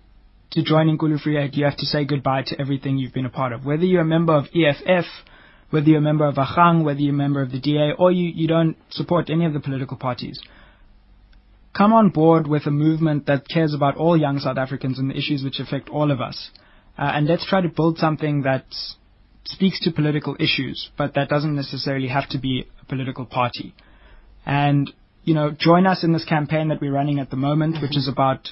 to 0.51 0.63
join 0.63 0.87
Inkulu 0.87 1.19
Free 1.19 1.35
Heid 1.35 1.55
you 1.55 1.65
have 1.65 1.77
to 1.77 1.85
say 1.85 2.05
goodbye 2.05 2.43
to 2.47 2.59
everything 2.59 2.97
you've 2.97 3.13
been 3.13 3.25
a 3.25 3.29
part 3.29 3.53
of. 3.53 3.65
Whether 3.65 3.85
you're 3.85 4.01
a 4.01 4.05
member 4.05 4.35
of 4.35 4.45
EFF, 4.53 5.05
whether 5.69 5.87
you're 5.87 5.99
a 5.99 6.01
member 6.01 6.25
of 6.25 6.35
Agang, 6.35 6.83
whether 6.83 6.99
you're 6.99 7.13
a 7.13 7.17
member 7.17 7.41
of 7.41 7.51
the 7.51 7.59
DA, 7.59 7.91
or 7.97 8.11
you, 8.11 8.31
you 8.35 8.47
don't 8.47 8.75
support 8.89 9.29
any 9.29 9.45
of 9.45 9.53
the 9.53 9.61
political 9.61 9.97
parties, 9.97 10.39
come 11.75 11.93
on 11.93 12.09
board 12.09 12.47
with 12.47 12.65
a 12.65 12.71
movement 12.71 13.25
that 13.27 13.47
cares 13.47 13.73
about 13.73 13.95
all 13.95 14.17
young 14.17 14.39
South 14.39 14.57
Africans 14.57 14.99
and 14.99 15.09
the 15.09 15.17
issues 15.17 15.43
which 15.43 15.59
affect 15.59 15.89
all 15.89 16.11
of 16.11 16.19
us. 16.19 16.51
Uh, 16.97 17.11
and 17.13 17.27
let's 17.27 17.47
try 17.47 17.61
to 17.61 17.69
build 17.69 17.97
something 17.97 18.41
that 18.41 18.65
speaks 19.45 19.79
to 19.79 19.91
political 19.91 20.35
issues, 20.39 20.89
but 20.97 21.13
that 21.15 21.29
doesn't 21.29 21.55
necessarily 21.55 22.09
have 22.09 22.27
to 22.29 22.37
be 22.37 22.65
a 22.81 22.85
political 22.85 23.25
party. 23.25 23.73
And, 24.45 24.91
you 25.23 25.33
know, 25.33 25.51
join 25.57 25.87
us 25.87 26.03
in 26.03 26.11
this 26.11 26.25
campaign 26.25 26.67
that 26.67 26.81
we're 26.81 26.91
running 26.91 27.19
at 27.19 27.29
the 27.29 27.37
moment, 27.37 27.81
which 27.81 27.95
is 27.95 28.09
about 28.09 28.49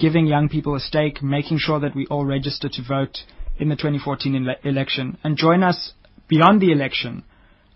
giving 0.00 0.26
young 0.26 0.48
people 0.48 0.74
a 0.74 0.80
stake, 0.80 1.22
making 1.22 1.58
sure 1.58 1.80
that 1.80 1.94
we 1.94 2.06
all 2.06 2.24
register 2.24 2.68
to 2.68 2.82
vote 2.82 3.18
in 3.58 3.68
the 3.68 3.76
2014 3.76 4.34
ele- 4.34 4.70
election, 4.70 5.18
and 5.22 5.36
join 5.36 5.62
us 5.62 5.92
beyond 6.28 6.60
the 6.60 6.72
election 6.72 7.24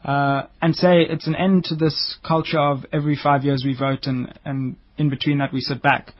uh, 0.05 0.43
and 0.61 0.77
say 0.77 1.03
it's 1.03 1.27
an 1.27 1.35
end 1.35 1.65
to 1.65 1.75
this 1.75 2.19
culture 2.27 2.59
of 2.59 2.85
every 2.93 3.19
five 3.21 3.43
years 3.45 3.63
we 3.65 3.75
vote 3.77 4.07
and, 4.07 4.39
and 4.45 4.77
in 4.99 5.09
between 5.09 5.39
that 5.39 5.53
we 5.53 5.61
sit 5.61 5.83
back. 5.83 6.13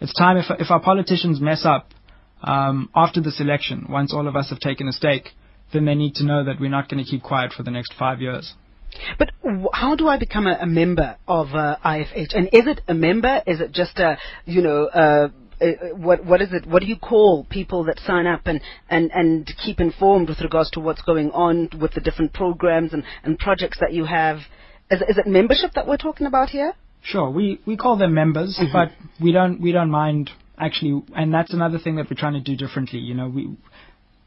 It's 0.00 0.14
time 0.14 0.36
if, 0.36 0.46
if 0.58 0.70
our 0.70 0.80
politicians 0.80 1.40
mess 1.40 1.64
up 1.64 1.90
um, 2.42 2.88
after 2.94 3.20
this 3.20 3.40
election, 3.40 3.86
once 3.88 4.14
all 4.14 4.28
of 4.28 4.36
us 4.36 4.50
have 4.50 4.60
taken 4.60 4.88
a 4.88 4.92
stake, 4.92 5.30
then 5.72 5.84
they 5.84 5.94
need 5.94 6.14
to 6.16 6.24
know 6.24 6.44
that 6.44 6.60
we're 6.60 6.70
not 6.70 6.88
going 6.88 7.02
to 7.02 7.10
keep 7.10 7.22
quiet 7.22 7.52
for 7.52 7.62
the 7.62 7.70
next 7.70 7.94
five 7.98 8.20
years. 8.20 8.54
But 9.18 9.30
how 9.72 9.94
do 9.94 10.08
I 10.08 10.18
become 10.18 10.46
a, 10.46 10.58
a 10.62 10.66
member 10.66 11.16
of 11.28 11.48
uh, 11.54 11.76
IFH? 11.84 12.34
And 12.34 12.46
is 12.52 12.66
it 12.66 12.80
a 12.88 12.94
member? 12.94 13.42
Is 13.46 13.60
it 13.60 13.72
just 13.72 13.98
a, 13.98 14.18
you 14.46 14.62
know, 14.62 14.86
uh, 14.86 15.28
uh, 15.60 15.94
what 15.94 16.24
what 16.24 16.40
is 16.40 16.52
it? 16.52 16.66
What 16.66 16.80
do 16.80 16.86
you 16.86 16.96
call 16.96 17.44
people 17.50 17.84
that 17.84 17.98
sign 18.00 18.26
up 18.26 18.42
and, 18.46 18.60
and, 18.88 19.10
and 19.12 19.52
keep 19.64 19.80
informed 19.80 20.28
with 20.28 20.40
regards 20.40 20.70
to 20.72 20.80
what's 20.80 21.02
going 21.02 21.30
on 21.32 21.68
with 21.80 21.92
the 21.94 22.00
different 22.00 22.32
programs 22.32 22.92
and, 22.92 23.04
and 23.22 23.38
projects 23.38 23.78
that 23.80 23.92
you 23.92 24.04
have? 24.04 24.38
Is, 24.90 25.02
is 25.02 25.18
it 25.18 25.26
membership 25.26 25.72
that 25.74 25.86
we're 25.86 25.96
talking 25.96 26.26
about 26.26 26.50
here? 26.50 26.72
Sure, 27.02 27.30
we, 27.30 27.60
we 27.66 27.76
call 27.76 27.96
them 27.96 28.12
members, 28.12 28.60
but 28.72 28.90
we 29.20 29.32
don't 29.32 29.60
we 29.60 29.72
don't 29.72 29.90
mind 29.90 30.30
actually, 30.58 31.02
and 31.14 31.32
that's 31.32 31.54
another 31.54 31.78
thing 31.78 31.96
that 31.96 32.06
we're 32.10 32.18
trying 32.18 32.34
to 32.34 32.40
do 32.40 32.56
differently. 32.56 32.98
You 32.98 33.14
know, 33.14 33.28
we 33.28 33.56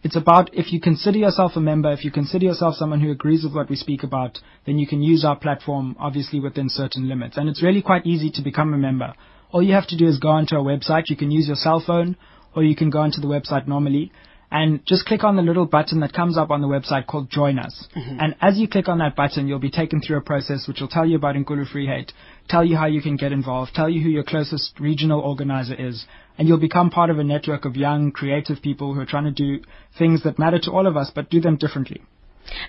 it's 0.04 0.18
about 0.18 0.54
if 0.54 0.74
you 0.74 0.82
consider 0.82 1.18
yourself 1.18 1.54
a 1.56 1.62
member, 1.62 1.92
if 1.92 2.04
you 2.04 2.12
consider 2.12 2.46
yourself 2.46 2.76
someone 2.76 3.00
who 3.00 3.12
agrees 3.12 3.44
with 3.44 3.54
what 3.54 3.70
we 3.70 3.76
speak 3.78 4.04
about, 4.04 4.40
then 4.66 4.78
you 4.78 4.86
can 4.86 5.02
use 5.02 5.24
our 5.24 5.38
platform 5.38 5.96
obviously 6.00 6.40
within 6.42 6.68
certain 6.68 7.08
limits. 7.08 7.38
And 7.38 7.48
it's 7.48 7.64
really 7.64 7.82
quite 7.82 8.06
easy 8.06 8.30
to 8.32 8.42
become 8.42 8.74
a 8.74 8.78
member. 8.78 9.14
All 9.54 9.62
you 9.62 9.74
have 9.74 9.88
to 9.88 9.98
do 9.98 10.08
is 10.08 10.18
go 10.18 10.30
onto 10.30 10.56
our 10.56 10.64
website. 10.64 11.10
You 11.10 11.16
can 11.16 11.30
use 11.30 11.46
your 11.48 11.56
cell 11.56 11.82
phone 11.86 12.18
or 12.56 12.64
you 12.64 12.76
can 12.76 12.90
go 12.90 13.00
onto 13.00 13.22
the 13.22 13.28
website 13.28 13.68
normally 13.68 14.12
and 14.50 14.86
just 14.86 15.06
click 15.06 15.24
on 15.24 15.36
the 15.36 15.44
little 15.44 15.68
button 15.68 16.00
that 16.00 16.12
comes 16.12 16.38
up 16.38 16.50
on 16.50 16.62
the 16.62 16.68
website 16.68 17.06
called 17.06 17.30
Join 17.30 17.60
Us. 17.60 17.88
Mm-hmm. 17.96 18.18
And 18.20 18.36
as 18.42 18.58
you 18.58 18.68
click 18.68 18.88
on 18.88 18.98
that 18.98 19.16
button, 19.16 19.48
you'll 19.48 19.60
be 19.60 19.70
taken 19.70 20.02
through 20.02 20.18
a 20.18 20.22
process 20.22 20.68
which 20.68 20.82
will 20.82 20.88
tell 20.88 21.06
you 21.06 21.18
about 21.18 21.36
Nkulu 21.36 21.72
Free 21.72 21.88
Heid, 21.88 22.12
tell 22.50 22.66
you 22.66 22.76
how 22.76 22.88
you 22.88 23.02
can 23.02 23.16
get 23.16 23.32
involved, 23.32 23.74
tell 23.76 23.90
you 23.90 24.02
who 24.02 24.10
your 24.10 24.24
closest 24.24 24.80
regional 24.80 25.20
organizer 25.22 25.76
is, 25.76 26.06
and 26.38 26.48
you'll 26.48 26.60
become 26.60 26.90
part 26.90 27.12
of 27.12 27.20
a 27.20 27.24
network 27.24 27.66
of 27.66 27.76
young, 27.76 28.12
creative 28.12 28.62
people 28.62 28.94
who 28.94 29.00
are 29.00 29.08
trying 29.08 29.26
to 29.26 29.32
do 29.32 29.64
things 29.98 30.24
that 30.24 30.38
matter 30.40 30.60
to 30.60 30.72
all 30.72 30.88
of 30.88 30.98
us, 30.98 31.12
but 31.14 31.30
do 31.30 31.40
them 31.42 31.58
differently. 31.58 32.02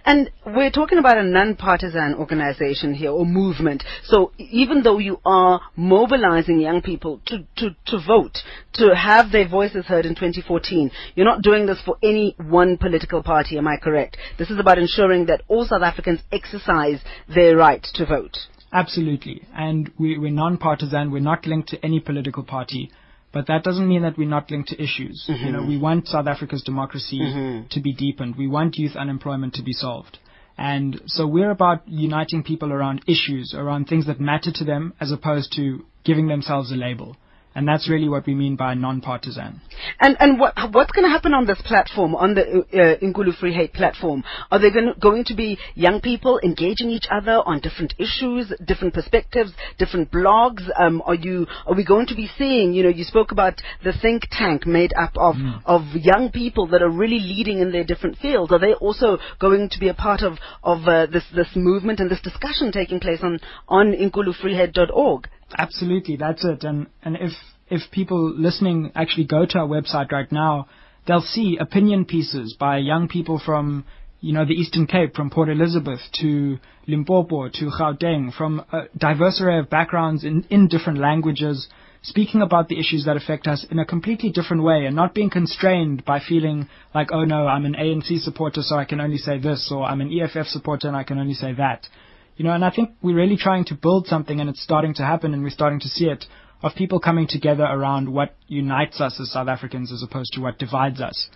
And 0.05 0.31
we're 0.47 0.71
talking 0.71 0.99
about 0.99 1.19
a 1.19 1.23
non-partisan 1.23 2.15
organization 2.15 2.95
here 2.95 3.11
or 3.11 3.27
movement. 3.27 3.85
So 4.05 4.33
even 4.39 4.83
though 4.83 4.99
you 4.99 5.21
are 5.25 5.61
mobilizing 5.77 6.61
young 6.61 6.83
people 6.83 7.21
to, 7.27 7.47
to, 7.57 7.71
to 7.87 7.99
vote, 8.07 8.39
to 8.75 8.95
have 8.95 9.33
their 9.33 9.49
voices 9.49 9.87
heard 9.87 10.07
in 10.07 10.15
2014, 10.15 10.91
you're 11.15 11.27
not 11.27 11.43
doing 11.43 11.67
this 11.67 11.81
for 11.85 11.97
any 12.03 12.35
one 12.39 12.77
political 12.77 13.23
party, 13.23 13.59
am 13.59 13.69
I 13.69 13.77
correct? 13.77 14.17
This 14.39 14.51
is 14.51 14.59
about 14.59 14.79
ensuring 14.79 15.27
that 15.27 15.43
all 15.49 15.67
South 15.67 15.83
Africans 15.83 16.21
exercise 16.33 17.01
their 17.33 17.57
right 17.57 17.83
to 17.95 18.07
vote. 18.07 18.37
Absolutely. 18.73 19.43
And 19.55 19.91
we, 19.99 20.19
we're 20.19 20.33
non-partisan. 20.33 21.11
We're 21.11 21.21
not 21.21 21.47
linked 21.47 21.69
to 21.69 21.85
any 21.85 22.01
political 22.01 22.43
party. 22.43 22.91
But 23.35 23.49
that 23.49 23.65
doesn't 23.65 23.89
mean 23.89 24.03
that 24.03 24.17
we're 24.17 24.29
not 24.29 24.51
linked 24.51 24.69
to 24.71 24.83
issues. 24.83 25.25
You 25.27 25.35
mm-hmm. 25.35 25.53
know, 25.53 25.67
we 25.67 25.77
want 25.77 26.07
South 26.07 26.29
Africa's 26.29 26.63
democracy 26.63 27.19
mm-hmm. 27.21 27.67
to 27.69 27.81
be 27.81 27.93
deepened. 27.93 28.37
We 28.37 28.47
want 28.47 28.77
youth 28.77 28.95
unemployment 28.95 29.55
to 29.55 29.63
be 29.63 29.73
solved. 29.73 30.19
And 30.57 31.01
so 31.07 31.27
we're 31.27 31.51
about 31.51 31.87
uniting 31.89 32.45
people 32.45 32.73
around 32.73 33.03
issues, 33.09 33.53
around 33.53 33.87
things 33.87 34.07
that 34.07 34.21
matter 34.21 34.53
to 34.55 34.65
them, 34.65 34.95
as 35.01 35.11
opposed 35.11 35.53
to 35.57 35.85
giving 36.05 36.29
themselves 36.29 36.71
a 36.71 36.77
label. 36.77 37.17
And 37.55 37.69
that's 37.69 37.89
really 37.89 38.09
what 38.09 38.27
we 38.27 38.35
mean 38.35 38.57
by 38.57 38.75
non-partisan. 38.75 39.61
And 40.01 40.17
and 40.19 40.41
what 40.41 40.55
what's 40.73 40.91
going 40.91 41.05
to 41.05 41.11
happen 41.11 41.35
on 41.35 41.47
this 41.47 41.63
platform, 41.65 42.17
on 42.17 42.35
the 42.35 42.43
uh, 42.43 43.05
Nkulu 43.05 43.39
Free 43.39 43.55
Heid 43.55 43.73
platform? 43.73 44.25
Are 44.51 44.59
there 44.59 44.73
going 44.73 44.93
going 45.01 45.25
to 45.27 45.35
be 45.35 45.59
young 45.75 46.01
people 46.01 46.41
engaging 46.43 46.91
each 46.91 47.07
other 47.11 47.43
on 47.47 47.61
different 47.61 47.95
issues, 47.99 48.53
different 48.65 48.93
perspectives, 48.93 49.53
different 49.79 50.11
blogs? 50.11 50.63
Um, 50.77 51.01
are 51.07 51.15
you 51.15 51.47
are 51.67 51.75
we 51.75 51.85
going 51.85 52.07
to 52.09 52.17
be 52.17 52.29
seeing? 52.37 52.73
You 52.73 52.83
know, 52.83 52.89
you 52.89 53.05
spoke 53.05 53.31
about 53.31 53.55
the 53.85 53.93
think 53.93 54.25
tank 54.33 54.67
made 54.67 54.93
up 54.99 55.13
of 55.17 55.37
of 55.65 55.83
young 55.95 56.31
people 56.33 56.67
that 56.69 56.83
are 56.83 56.91
really 56.91 57.21
leading 57.21 57.61
in 57.61 57.71
their 57.71 57.85
different 57.85 58.19
fields. 58.19 58.51
Are 58.53 58.59
they 58.59 58.75
also 58.75 59.19
going 59.39 59.69
to 59.71 59.79
be 59.79 59.89
a 59.89 59.95
part 59.95 60.23
of 60.23 60.39
of 60.65 60.89
uh, 60.89 61.07
this 61.07 61.25
this 61.35 61.55
movement 61.55 62.01
and 62.01 62.11
this 62.11 62.21
discussion 62.21 62.73
taking 62.73 62.99
place 62.99 63.21
on 63.23 63.39
on 63.69 63.93
inkulufreeheid.org? 63.93 65.29
Absolutely, 65.57 66.17
that's 66.17 66.45
it. 66.45 66.65
And 66.65 66.87
and 67.03 67.17
if 67.17 67.33
if 67.69 67.91
people 67.91 68.33
listening 68.35 68.93
actually 68.95 69.25
go 69.27 69.47
to 69.47 69.59
our 69.59 69.69
website 69.69 70.13
right 70.13 70.31
now, 70.31 70.69
they'll 71.07 71.21
see 71.21 71.59
opinion 71.59 72.05
pieces 72.05 72.57
by 72.59 72.79
young 72.79 73.09
people 73.09 73.41
from 73.45 73.85
you 74.25 74.33
know, 74.33 74.47
the 74.47 74.55
Eastern 74.55 74.87
Cape, 74.87 75.15
from 75.15 75.29
Port 75.29 75.51
Elizabeth 75.51 76.01
to 76.23 76.59
Limpopo 76.87 77.51
to 77.51 77.71
Gauteng, 77.79 78.33
from 78.33 78.65
a 78.73 78.85
diverse 78.97 79.39
array 79.39 79.59
of 79.59 79.69
backgrounds 79.69 80.25
in, 80.25 80.47
in 80.49 80.67
different 80.67 80.99
languages, 80.99 81.69
speaking 82.01 82.41
about 82.41 82.69
the 82.69 82.81
issues 82.81 83.05
that 83.05 83.19
affect 83.19 83.47
us 83.47 83.67
in 83.71 83.79
a 83.79 83.85
completely 83.85 84.31
different 84.31 84.63
way 84.63 84.87
and 84.87 84.97
not 84.97 85.13
being 85.13 85.29
constrained 85.29 86.07
by 86.07 86.21
feeling 86.27 86.71
like, 86.95 87.09
oh 87.13 87.25
no, 87.27 87.47
I'm 87.47 87.67
an 87.67 87.75
ANC 87.75 88.21
supporter, 88.21 88.63
so 88.63 88.77
I 88.77 88.87
can 88.87 88.99
only 88.99 89.19
say 89.19 89.39
this, 89.39 89.71
or 89.71 89.85
I'm 89.85 90.01
an 90.01 90.11
EFF 90.11 90.47
supporter 90.47 90.89
and 90.89 90.97
I 90.97 91.05
can 91.05 91.19
only 91.19 91.35
say 91.35 91.53
that. 91.53 91.87
You 92.37 92.45
know, 92.45 92.53
and 92.53 92.65
I 92.65 92.71
think 92.71 92.91
we're 93.03 93.17
really 93.17 93.37
trying 93.37 93.65
to 93.67 93.75
build 93.75 94.07
something 94.07 94.41
and 94.41 94.51
it's 94.51 94.63
starting 94.63 94.95
to 94.95 95.03
happen 95.03 95.35
and 95.35 95.43
we're 95.43 95.51
starting 95.51 95.81
to 95.81 95.89
see 95.89 96.07
it 96.07 96.25
of 96.63 96.75
people 96.75 96.99
coming 96.99 97.27
together 97.29 97.65
around 97.65 98.09
what 98.09 98.35
unites 98.49 99.01
us 99.01 99.21
as 99.21 99.31
South 99.31 99.49
Africans 99.49 99.93
as 99.93 100.03
opposed 100.03 100.33
to 100.33 100.41
what 100.41 100.59
divides 100.59 101.01
us. 101.01 101.29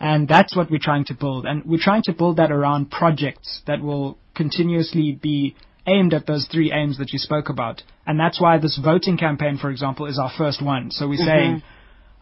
And 0.00 0.28
that's 0.28 0.56
what 0.56 0.70
we're 0.70 0.78
trying 0.80 1.04
to 1.06 1.14
build. 1.14 1.44
And 1.44 1.64
we're 1.64 1.82
trying 1.82 2.02
to 2.04 2.12
build 2.12 2.36
that 2.36 2.52
around 2.52 2.90
projects 2.90 3.62
that 3.66 3.82
will 3.82 4.18
continuously 4.34 5.18
be 5.20 5.56
aimed 5.86 6.14
at 6.14 6.26
those 6.26 6.46
three 6.50 6.70
aims 6.72 6.98
that 6.98 7.12
you 7.12 7.18
spoke 7.18 7.48
about. 7.48 7.82
And 8.06 8.20
that's 8.20 8.40
why 8.40 8.58
this 8.58 8.78
voting 8.82 9.16
campaign, 9.16 9.58
for 9.58 9.70
example, 9.70 10.06
is 10.06 10.18
our 10.18 10.30
first 10.38 10.64
one. 10.64 10.90
So 10.92 11.08
we're 11.08 11.16
mm-hmm. 11.16 11.24
saying, 11.24 11.62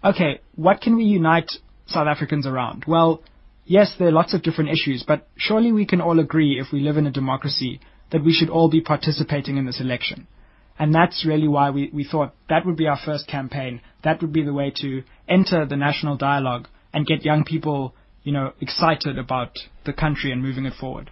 okay, 0.02 0.40
what 0.54 0.80
can 0.80 0.96
we 0.96 1.04
unite 1.04 1.52
South 1.86 2.06
Africans 2.06 2.46
around? 2.46 2.84
Well, 2.86 3.22
yes, 3.66 3.94
there 3.98 4.08
are 4.08 4.12
lots 4.12 4.32
of 4.32 4.42
different 4.42 4.70
issues, 4.70 5.04
but 5.06 5.28
surely 5.36 5.72
we 5.72 5.84
can 5.84 6.00
all 6.00 6.18
agree 6.20 6.58
if 6.58 6.72
we 6.72 6.80
live 6.80 6.96
in 6.96 7.06
a 7.06 7.12
democracy 7.12 7.80
that 8.16 8.24
we 8.24 8.32
should 8.32 8.48
all 8.48 8.70
be 8.70 8.80
participating 8.80 9.58
in 9.58 9.66
this 9.66 9.78
election. 9.78 10.26
And 10.78 10.94
that's 10.94 11.26
really 11.26 11.48
why 11.48 11.68
we, 11.68 11.90
we 11.92 12.02
thought 12.02 12.32
that 12.48 12.64
would 12.64 12.76
be 12.76 12.86
our 12.86 12.96
first 13.04 13.28
campaign. 13.28 13.82
That 14.04 14.22
would 14.22 14.32
be 14.32 14.42
the 14.42 14.54
way 14.54 14.72
to 14.76 15.02
enter 15.28 15.66
the 15.66 15.76
national 15.76 16.16
dialogue 16.16 16.66
and 16.94 17.06
get 17.06 17.26
young 17.26 17.44
people, 17.44 17.94
you 18.22 18.32
know, 18.32 18.54
excited 18.58 19.18
about 19.18 19.50
the 19.84 19.92
country 19.92 20.32
and 20.32 20.40
moving 20.40 20.64
it 20.64 20.72
forward. 20.80 21.10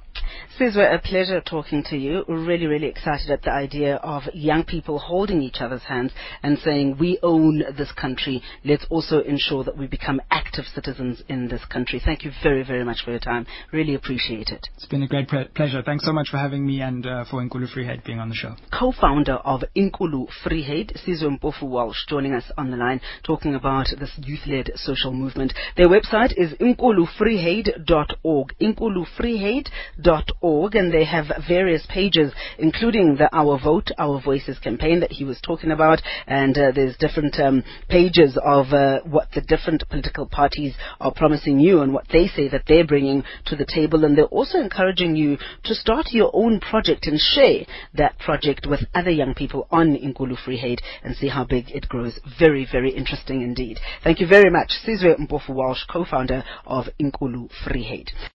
Sizwe, 0.59 0.95
a 0.95 1.01
pleasure 1.01 1.41
talking 1.41 1.83
to 1.91 1.97
you. 1.97 2.25
Really, 2.29 2.67
really 2.67 2.87
excited 2.87 3.29
at 3.29 3.43
the 3.43 3.51
idea 3.51 3.97
of 3.97 4.23
young 4.35 4.63
people 4.63 5.01
holding 5.01 5.43
each 5.43 5.57
other's 5.59 5.83
hands 5.83 6.13
and 6.45 6.57
saying, 6.61 6.97
we 7.01 7.19
own 7.25 7.65
this 7.77 7.91
country. 7.91 8.41
Let's 8.65 8.87
also 8.89 9.19
ensure 9.23 9.65
that 9.65 9.77
we 9.77 9.89
become 9.89 10.21
active 10.31 10.67
citizens 10.73 11.25
in 11.29 11.49
this 11.49 11.65
country. 11.65 12.01
Thank 12.05 12.23
you 12.25 12.31
very, 12.45 12.63
very 12.63 12.85
much 12.85 13.03
for 13.05 13.11
your 13.11 13.19
time. 13.19 13.47
Really 13.73 13.97
appreciate 13.97 14.51
it. 14.51 14.69
It's 14.77 14.87
been 14.87 15.03
a 15.03 15.09
great 15.09 15.27
pre- 15.27 15.49
pleasure. 15.57 15.83
Thanks 15.83 16.05
so 16.05 16.13
much 16.13 16.29
for 16.31 16.37
having 16.37 16.65
me 16.65 16.83
and 16.83 17.05
uh, 17.05 17.25
for 17.29 17.43
Inkulu 17.43 17.69
Free 17.73 17.85
Heid 17.85 18.05
being 18.05 18.21
on 18.21 18.29
the 18.29 18.37
show. 18.37 18.55
Co-founder 18.73 19.35
of 19.35 19.65
Inkulu 19.77 20.29
Free 20.45 20.63
Heid, 20.65 20.97
Sizwe 21.05 21.37
Mpofu 21.41 21.65
Walsh, 21.65 22.07
joining 22.09 22.33
us 22.33 22.45
on 22.57 22.71
the 22.71 22.77
line, 22.77 23.01
talking 23.25 23.57
about 23.57 23.89
this 23.99 24.13
youth-led 24.19 24.71
social 24.77 25.13
movement. 25.13 25.53
Their 25.77 25.89
website 25.89 26.33
is 26.37 26.53
inkulufreeheid.org. 26.61 28.55
Inkulufreeheid.org 28.61 30.44
org, 30.45 30.75
and 30.75 30.93
they 30.93 31.05
have 31.05 31.25
various 31.49 31.87
pages, 31.89 32.33
including 32.59 33.17
the 33.17 33.35
Our 33.35 33.59
Vote, 33.59 33.91
Our 33.99 34.21
Voices 34.21 34.59
campaign 34.59 35.01
that 35.01 35.11
he 35.13 35.25
was 35.25 35.41
talking 35.41 35.71
about, 35.71 36.03
and 36.27 36.57
uh, 36.59 36.71
there's 36.75 36.99
different 36.99 37.41
um, 37.41 37.65
pages 37.89 38.39
of 38.45 38.67
uh, 38.73 39.01
what 39.05 39.29
the 39.35 39.41
different 39.41 39.89
political 39.89 40.27
parties 40.27 40.75
are 41.01 41.15
promising 41.15 41.59
you 41.59 41.81
and 41.81 41.95
what 41.95 42.07
they 42.13 42.27
say 42.29 42.49
that 42.49 42.65
they're 42.69 42.87
bringing 42.87 43.25
to 43.47 43.57
the 43.57 43.65
table, 43.65 44.05
and 44.05 44.19
they're 44.19 44.25
also 44.27 44.59
encouraging 44.59 45.17
you 45.17 45.39
to 45.65 45.75
start 45.75 46.09
your 46.11 46.31
own 46.35 46.61
project 46.61 47.07
and 47.07 47.19
share 47.19 47.65
that 47.95 48.19
project 48.19 48.67
with 48.69 48.81
other 48.95 49.11
young 49.11 49.33
people 49.35 49.67
on 49.71 49.97
Inkulu 49.97 50.37
Free 50.45 50.61
Heid 50.61 50.81
and 51.03 51.17
see 51.17 51.29
how 51.29 51.45
big 51.45 51.71
it 51.71 51.89
grows. 51.89 52.21
Very, 52.39 52.69
very 52.71 52.91
interesting 52.91 53.41
indeed. 53.41 53.79
Thank 54.03 54.21
you 54.21 54.27
very 54.27 54.51
much, 54.51 54.73
Sizwe 54.87 55.19
Mpofu 55.19 55.51
Walsh, 55.55 55.85
co-founder 55.91 56.45
of 56.67 56.85
Inkulu 57.01 57.49
Free 57.65 57.85
Heid. 57.85 58.31